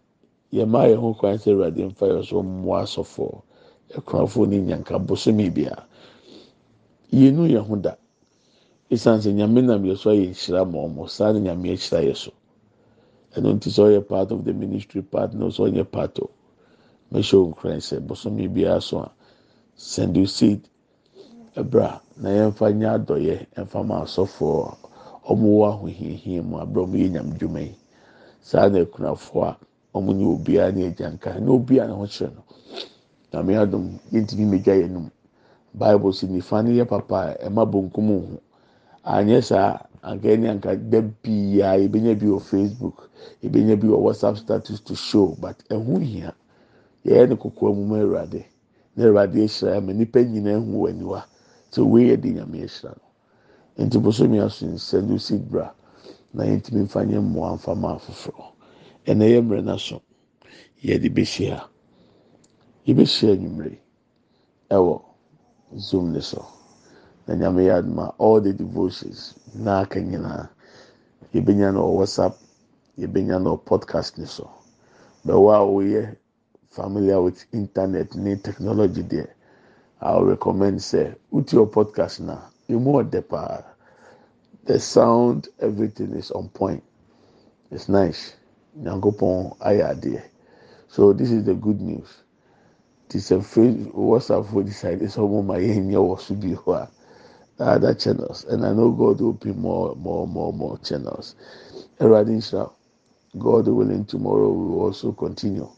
yɛma 0.52 0.88
yɛn 0.90 1.00
ho 1.00 1.14
kwan 1.14 1.38
sɛ 1.38 1.50
awurade 1.52 1.82
mfa 1.84 2.06
yɛ 2.06 2.24
so 2.26 2.42
mmoa 2.42 2.82
asɔfoɔ 2.82 3.42
akunafoɔ 3.96 4.48
ne 4.48 4.58
nyanka 4.60 4.98
bosome 4.98 5.50
bia. 5.54 5.86
Yɛnu 7.12 7.48
yɛn 7.48 7.66
ho 7.66 7.76
da. 7.76 7.94
Esan 8.90 9.20
sɛ 9.20 9.32
nyame 9.34 9.62
nam 9.64 9.82
yɛ 9.84 9.96
so 9.96 10.10
ayɛ 10.10 10.28
nhyira 10.30 10.64
ma 10.70 10.78
ɔmo 10.78 11.08
saa 11.08 11.32
ne 11.32 11.40
nyame 11.40 11.72
ahyira 11.72 12.02
yɛ 12.04 12.16
so. 12.16 12.32
Ɛno 13.36 13.54
nti 13.56 13.70
sɛ 13.70 13.82
ɔyɛ 13.88 14.08
part 14.08 14.30
of 14.32 14.44
the 14.44 14.52
ministry 14.52 15.02
partner 15.02 15.46
sɛ 15.46 15.70
ɔnyɛ 15.70 15.90
part 15.90 16.18
o 16.20 16.30
mɛhyɛ 17.12 17.54
nkran 17.54 17.78
sɛ 17.80 18.00
bosome 18.06 18.48
biara 18.52 18.80
so 18.82 18.98
a 18.98 19.10
send 19.76 20.16
you 20.16 20.26
seed. 20.26 20.68
Ɛbra 21.56 22.00
na 22.16 22.28
yɛmfa 22.30 22.74
nyɛ 22.74 22.88
adɔyɛ 22.98 23.46
ɛmfa 23.56 23.86
ma 23.86 24.02
asɔfoɔ 24.04 24.76
ɔmo 25.30 25.46
wɔ 25.58 25.64
ahohiahia 25.72 26.42
mu 26.42 26.56
abira 26.62 26.82
ɔmo 26.86 26.96
yɛ 27.02 27.08
nyam 27.12 27.28
dwuma 27.38 27.60
yi 27.60 27.74
saa 28.40 28.68
na 28.68 28.78
akunafoɔ 28.84 29.44
a 29.48 29.56
ɔmo 29.98 30.10
ne 30.14 30.24
obiara 30.24 30.72
ne 30.74 30.86
agyanka 30.90 31.40
ne 31.40 31.50
obiara 31.50 31.88
ne 31.88 31.94
ho 31.94 32.04
kyerɛ 32.06 32.34
no 32.34 32.42
nyame 33.32 33.52
adum 33.58 33.84
yɛntumi 34.12 34.44
megya 34.46 34.74
yɛn 34.82 34.90
num. 34.92 35.10
Bible 35.74 36.12
si 36.12 36.26
nifa 36.26 36.62
ne 36.62 36.70
yɛ 36.78 36.84
papa 36.88 37.34
a 37.34 37.48
ɛma 37.48 37.66
bonkum 37.66 38.08
ho 38.08 38.38
anyɛ 39.04 39.42
saa 39.42 39.78
anka 40.02 40.28
ɛne 40.28 40.48
anka 40.50 40.76
da 40.90 41.00
biara 41.22 41.82
ebenya 41.82 42.14
bi 42.18 42.26
wɔ 42.26 42.40
facebook 42.40 43.10
ebenya 43.42 43.76
bi 43.80 43.88
wɔ 43.88 43.98
whatsapp 43.98 44.36
status 44.36 44.80
to 44.80 44.94
show 44.94 45.34
but 45.40 45.56
ɛho 45.68 45.98
hia 46.00 46.32
yɛyɛ 47.04 47.28
ne 47.28 47.34
kɔkɔɔ 47.34 47.74
mu 47.74 47.84
ma 47.86 47.96
awurade 47.98 48.44
na 48.96 49.04
awurade 49.06 49.34
ahyira 49.42 49.76
ama 49.76 49.92
nipa 49.92 50.18
nyinaa 50.20 50.58
hu 50.62 50.82
wɔ 50.84 50.90
aniwa 50.90 51.24
so 51.70 51.84
wei 51.84 52.08
yɛ 52.10 52.20
de 52.20 52.28
nyame 52.34 52.58
ahyira 52.62 52.90
no 52.94 53.03
nti 53.78 53.98
bosomi 53.98 54.38
aso 54.40 54.66
nsɛn 54.66 55.08
do 55.08 55.18
si 55.18 55.36
bra 55.38 55.74
na 56.32 56.44
yɛntumi 56.44 56.80
nfa 56.84 57.04
nyɛ 57.04 57.20
mmoa 57.20 57.54
nfa 57.56 57.74
ma 57.74 57.94
afoforɔ 57.96 58.44
ɛna 59.06 59.24
yɛ 59.32 59.40
mmerɛ 59.42 59.62
n'aso 59.64 60.00
yɛde 60.82 61.08
bɛhyia 61.14 61.58
yɛbɛhyia 62.86 63.32
enyimire 63.34 63.78
ɛwɔ 64.70 65.02
zoom 65.76 66.12
ne 66.12 66.20
so. 66.20 66.46
Na 67.26 67.34
nyame 67.34 67.64
yɛ 67.64 67.74
aduma 67.78 68.14
all 68.18 68.40
the 68.40 68.52
devotions 68.52 69.34
n'aka 69.56 69.98
nyinaa 70.00 70.48
yɛbɛnya 71.32 71.72
no 71.74 71.80
wɔ 71.88 71.92
whatsapp 71.98 72.34
yɛbɛnya 72.98 73.42
no 73.42 73.56
wɔ 73.56 73.64
podcast 73.64 74.18
ne 74.18 74.26
so. 74.26 74.48
Bɛwɔ 75.26 75.50
a 75.54 75.64
wɔyɛ 75.64 76.16
familiar 76.68 77.20
with 77.22 77.44
internet 77.52 78.14
ne 78.14 78.36
technology 78.36 79.02
deɛ 79.02 79.26
i 80.00 80.14
will 80.14 80.26
recommend 80.26 80.78
sɛ 80.78 81.16
uti 81.32 81.56
wɔ 81.56 81.70
podcast 81.70 82.20
na 82.20 82.38
emu 82.68 82.92
ɔdɛ 83.02 83.20
paa 83.28 83.64
the 84.64 84.80
sound 84.80 85.48
everything 85.60 86.12
is 86.14 86.30
on 86.30 86.48
point. 86.48 86.82
It's 87.70 87.88
nice. 87.88 88.34
Nyankopɔn 88.78 89.58
ayɛ 89.58 89.90
adeɛ 89.92 90.22
so 90.88 91.12
this 91.12 91.30
is 91.30 91.44
the 91.44 91.54
good 91.54 91.80
news. 91.80 92.08
Ti 93.08 93.18
sɛ 93.18 93.40
facebook 93.40 93.92
whatsapp 93.94 94.46
for 94.50 94.62
decide 94.62 95.00
sɛ 95.00 95.18
ɔmo 95.18 95.44
ma 95.44 95.54
yɛn 95.56 95.86
nyɛ 95.88 96.00
wɔ 96.00 96.20
so 96.20 96.34
bi 96.34 96.54
hɔ 96.54 96.88
a 97.58 97.62
other 97.62 97.94
channels. 97.94 98.44
And 98.48 98.64
i 98.64 98.72
know 98.72 98.90
god 98.90 99.20
will 99.20 99.28
open 99.30 99.60
more 99.60 99.94
more 99.96 100.26
more 100.26 100.52
more 100.52 100.78
channels. 100.78 101.36
Eradi 102.00 102.36
nhyira 102.38 102.70
god 103.38 103.68
willing 103.68 104.04
tomorrow 104.06 104.50
we 104.50 104.68
will 104.70 104.80
also 104.84 105.12
continue 105.12 105.68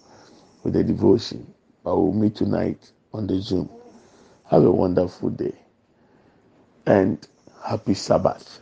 with 0.62 0.74
the 0.74 0.84
devotion. 0.84 1.46
We 1.84 1.92
will 1.92 2.12
meet 2.12 2.36
tonight 2.36 2.92
on 3.12 3.26
the 3.26 3.40
zoom. 3.40 3.68
Have 4.44 4.64
a 4.64 4.70
wonderful 4.70 5.30
day 5.30 5.54
and 6.86 7.26
happy 7.64 7.94
sabbath. 7.94 8.60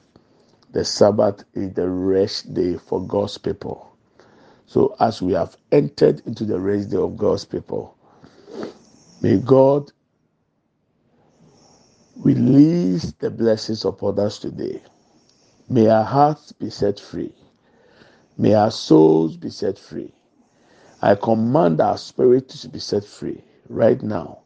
The 0.73 0.85
sabbath 0.85 1.45
is 1.55 1.75
the 1.75 1.89
rest 1.89 2.55
day 2.55 2.77
for 2.77 3.07
god's 3.07 3.39
people. 3.39 3.97
So 4.67 4.97
as 5.01 5.23
we 5.23 5.35
have 5.35 5.57
entered 5.73 6.23
into 6.27 6.45
the 6.45 6.61
rest 6.61 6.91
day 6.91 6.99
of 6.99 7.17
god's 7.17 7.45
people 7.45 7.97
may 9.23 9.39
god 9.39 9.93
release 12.17 13.13
the 13.21 13.31
blessings 13.31 13.85
upon 13.85 14.19
us 14.19 14.39
today. 14.39 14.83
May 15.69 15.89
our 15.89 16.05
hearts 16.05 16.53
be 16.53 16.71
set 16.71 17.01
free. 17.01 17.35
May 18.39 18.55
our 18.55 18.71
souls 18.73 19.37
be 19.37 19.51
set 19.51 19.79
free. 19.79 20.13
I 21.03 21.17
command 21.17 21.81
our 21.81 21.99
spirit 21.99 22.49
to 22.51 22.69
be 22.69 22.81
set 22.81 23.05
free 23.05 23.43
right 23.69 24.03
now 24.03 24.44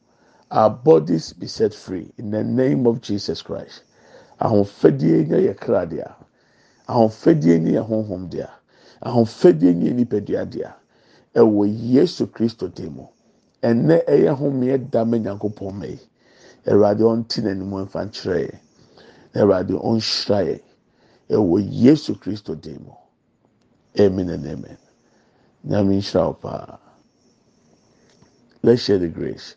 our 0.51 0.71
bodies 0.71 1.33
be 1.33 1.47
set 1.47 1.75
free 1.75 2.11
in 2.19 2.31
the 2.31 2.45
name 2.45 2.87
of 2.87 3.01
jesus 3.03 3.43
christ. 3.43 3.83
Ahofadie 4.41 5.27
nyɛ 5.29 5.41
yɛ 5.49 5.57
kra 5.59 5.87
dea 5.89 6.15
ahofadie 6.89 7.59
nyɛ 7.61 7.73
yɛ 7.81 7.89
honhom 7.89 8.31
dea 8.31 8.51
ahofadie 9.03 9.75
nyɛ 9.75 9.95
nipadua 9.95 10.51
dea 10.51 10.75
ɛwɔ 11.35 11.67
yesu 11.93 12.27
kristo 12.27 12.69
dim 12.75 12.95
mu. 12.95 13.07
Ɛnɛ 13.63 14.07
ɛyɛ 14.07 14.37
homeɛ 14.39 14.91
da 14.91 15.05
me 15.05 15.19
nyankopɔn 15.21 15.75
mɛ 15.81 15.89
yi. 15.91 16.01
Awurade 16.67 17.01
ɔnti 17.03 17.43
n'anim 17.43 17.71
mfa 17.71 18.05
nkyerɛ 18.07 18.41
yɛ 18.47 18.61
awurade 19.43 19.75
ɔnhyira 19.75 20.41
yɛ 20.49 20.61
ɛwɔ 21.31 21.69
yesu 21.71 22.15
kristo 22.17 22.55
dim 22.61 22.85
mu. 22.85 22.93
Amen 24.01 24.31
and 24.31 24.47
amen. 24.47 24.79
Nyame 25.67 25.99
nhyira 25.99 26.27
wo 26.29 26.33
paa. 26.35 26.79
Let's 28.63 28.83
share 28.83 28.99
the 28.99 29.09
grace 29.09 29.57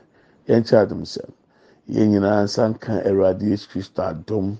Yɛn 0.51 0.63
kyerɛ 0.67 0.83
adum 0.83 1.03
sɛm. 1.05 1.31
Yɛn 1.87 2.09
nyinaa 2.11 2.43
nsa 2.43 2.63
nka 2.71 2.93
Awurade 3.07 3.45
Yesu 3.51 3.67
Kristo 3.71 4.01
adum. 4.03 4.57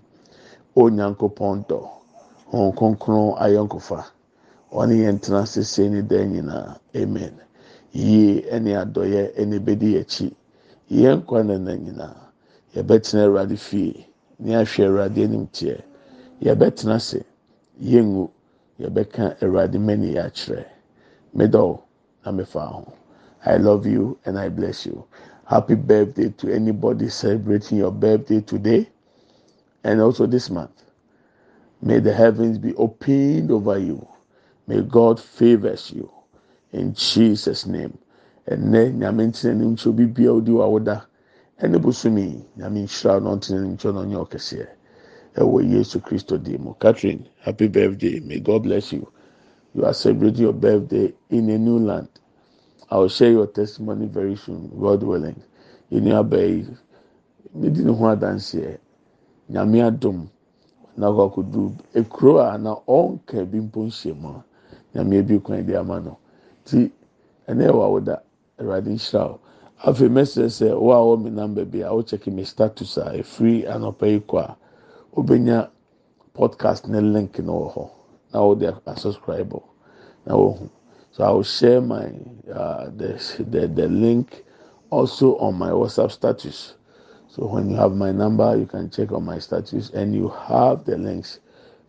Onyankopɔn 0.75 1.67
dɔ. 1.67 1.80
Wɔn 2.51 2.71
kronkron 2.77 3.36
ayɔnkofa. 3.43 3.99
Ɔne 4.71 4.95
yɛn 5.04 5.19
tena 5.21 5.45
sese 5.45 5.89
ne 5.89 6.01
dan 6.01 6.32
nyinaa. 6.32 6.80
Amen. 6.95 7.34
Yie 7.91 8.41
ɛne 8.49 8.71
adɔyɛ 8.86 9.36
ɛne 9.36 9.60
bedi 9.65 9.97
akyi. 9.99 10.34
Yɛn 10.89 11.19
nkwa 11.25 11.43
nana 11.45 11.75
nyinaa. 11.75 12.15
Yɛbɛtena 12.73 13.25
Awurade 13.27 13.58
fie. 13.60 14.08
Ne 14.39 14.54
ahwɛ 14.56 14.86
Awurade 14.88 15.17
anim 15.25 15.47
teɛ. 15.47 15.82
Yɛbɛtena 16.41 16.95
ase. 16.95 17.25
Yɛngu. 17.84 18.30
Yɛbɛka 18.80 19.41
Awurade 19.41 19.77
mani 19.77 20.13
akyerɛ. 20.15 20.65
Medɔw 21.36 21.80
na 22.23 22.32
mefa 22.32 22.62
ho. 22.65 22.93
I 23.45 23.58
love 23.58 23.86
you 23.88 24.17
and 24.25 24.39
I 24.39 24.47
bless 24.49 24.86
you. 24.86 25.04
Happy 25.51 25.75
birthday 25.75 26.29
to 26.37 26.49
anybody 26.53 27.09
celebrating 27.09 27.79
your 27.79 27.91
birthday 27.91 28.39
today 28.39 28.87
and 29.83 29.99
also 30.01 30.25
this 30.25 30.49
month. 30.49 30.83
May 31.81 31.99
the 31.99 32.13
heavens 32.13 32.57
be 32.57 32.73
opened 32.75 33.51
over 33.51 33.77
you. 33.77 34.07
May 34.67 34.81
God 34.81 35.19
favors 35.19 35.91
you 35.91 36.09
in 36.71 36.93
Jesus' 36.93 37.65
name. 37.67 37.97
Ɛnɛ 38.49 38.95
nyame 38.95 39.27
ntina 39.27 39.55
ne 39.57 39.65
nkyɛn 39.65 39.87
obi 39.89 40.05
bia 40.05 40.31
odi 40.33 40.51
wa 40.53 40.67
woda 40.69 41.05
ɛne 41.61 41.81
bosomi 41.83 42.45
nyame 42.57 42.83
nhyira 42.85 43.21
no 43.21 43.35
ntina 43.35 43.61
ne 43.61 43.75
nkyɛn 43.75 43.97
ɔnyɛ 44.05 44.17
ɔkɛseɛ 44.27 44.67
ɛwɔ 45.35 45.69
Yesu 45.69 45.99
Kristo 45.99 46.37
di. 46.41 46.57
Catherine, 46.79 47.27
happy 47.41 47.67
birthday. 47.67 48.21
May 48.21 48.39
God 48.39 48.63
bless 48.63 48.93
you. 48.93 49.05
You 49.75 49.85
are 49.85 49.93
celebrating 49.93 50.43
your 50.43 50.53
birthday 50.53 51.13
in 51.29 51.49
a 51.49 51.57
new 51.57 51.79
land. 51.79 52.07
I 52.91 52.97
will 52.97 53.08
share 53.10 53.32
your 53.32 53.47
testimony 53.47 54.06
very 54.08 54.36
soon, 54.36 54.69
God 54.80 55.04
willing. 55.04 55.41
Yẹn 55.91 56.04
ní 56.04 56.12
abẹ́ 56.12 56.43
yìí, 56.51 56.77
mídìí 57.60 57.84
ne 57.86 57.91
ho 57.91 58.06
adanseɛ, 58.13 58.77
nyame 59.49 59.80
adum, 59.89 60.19
na 60.97 61.08
kɔ 61.15 61.21
akudu 61.27 61.63
ekuro 61.99 62.39
a 62.54 62.58
na 62.58 62.75
ɔnka 62.88 63.38
bi 63.51 63.60
mpo 63.60 63.80
nhyɛ 63.88 64.13
mu 64.21 64.30
a, 64.30 64.43
nyame 64.93 65.13
ebi 65.19 65.39
kwan 65.43 65.65
de 65.65 65.75
ama 65.75 65.99
no. 65.99 66.17
Ti 66.65 66.91
ɛnɛ 67.47 67.63
yɛ 67.67 67.71
wɔ 67.73 67.84
awoda, 67.88 68.21
Awurade 68.60 68.88
nhyira 68.91 69.21
o. 69.32 69.39
Afei 69.86 70.10
mɛsrɛ 70.10 70.45
sɛ 70.49 70.80
wo 70.80 70.91
a 70.91 70.99
wɔ 71.17 71.23
mi 71.23 71.30
namba 71.30 71.65
bi 71.69 71.80
a 71.82 71.89
wokyɛke 71.91 72.32
mi 72.34 72.43
status 72.43 72.97
a 72.97 73.13
efiri 73.17 73.65
anɔpa 73.67 74.06
yi 74.08 74.19
kɔ 74.19 74.38
a, 74.39 74.58
wobɛnya 75.15 75.69
podcast 76.34 76.88
ne 76.88 76.99
link 77.01 77.39
no 77.39 77.54
wɔ 77.54 77.73
hɔ 77.73 77.89
na 78.34 78.39
wɔde 78.39 78.82
asubscribe 78.86 79.62
na 80.25 80.36
wɔhu. 80.36 80.69
So 81.12 81.24
I 81.24 81.32
will 81.32 81.43
share 81.43 81.82
my 81.82 82.12
uh, 82.54 82.86
the, 82.95 83.19
the 83.50 83.67
the 83.67 83.88
link 83.88 84.43
also 84.89 85.38
on 85.38 85.56
my 85.56 85.69
WhatsApp 85.69 86.12
status. 86.12 86.76
So 87.28 87.45
when 87.47 87.69
you 87.69 87.76
have 87.78 87.93
my 87.95 88.12
number, 88.12 88.58
you 88.58 88.65
can 88.65 88.89
check 88.89 89.12
on 89.12 89.26
my 89.26 89.39
status, 89.39 89.89
and 89.91 90.15
you 90.15 90.30
have 90.30 90.86
the 90.86 90.97
links. 90.97 91.39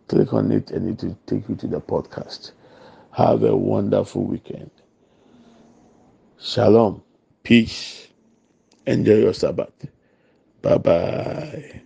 Click 0.08 0.32
on 0.34 0.52
it, 0.52 0.70
and 0.70 0.88
it 0.88 1.02
will 1.04 1.18
take 1.26 1.48
you 1.48 1.54
to 1.56 1.66
the 1.66 1.80
podcast. 1.80 2.52
Have 3.12 3.42
a 3.44 3.56
wonderful 3.56 4.24
weekend. 4.24 4.70
Shalom, 6.38 7.02
peace. 7.42 8.08
Enjoy 8.86 9.16
your 9.16 9.34
Sabbath. 9.34 9.86
Bye 10.62 10.78
bye. 10.78 11.82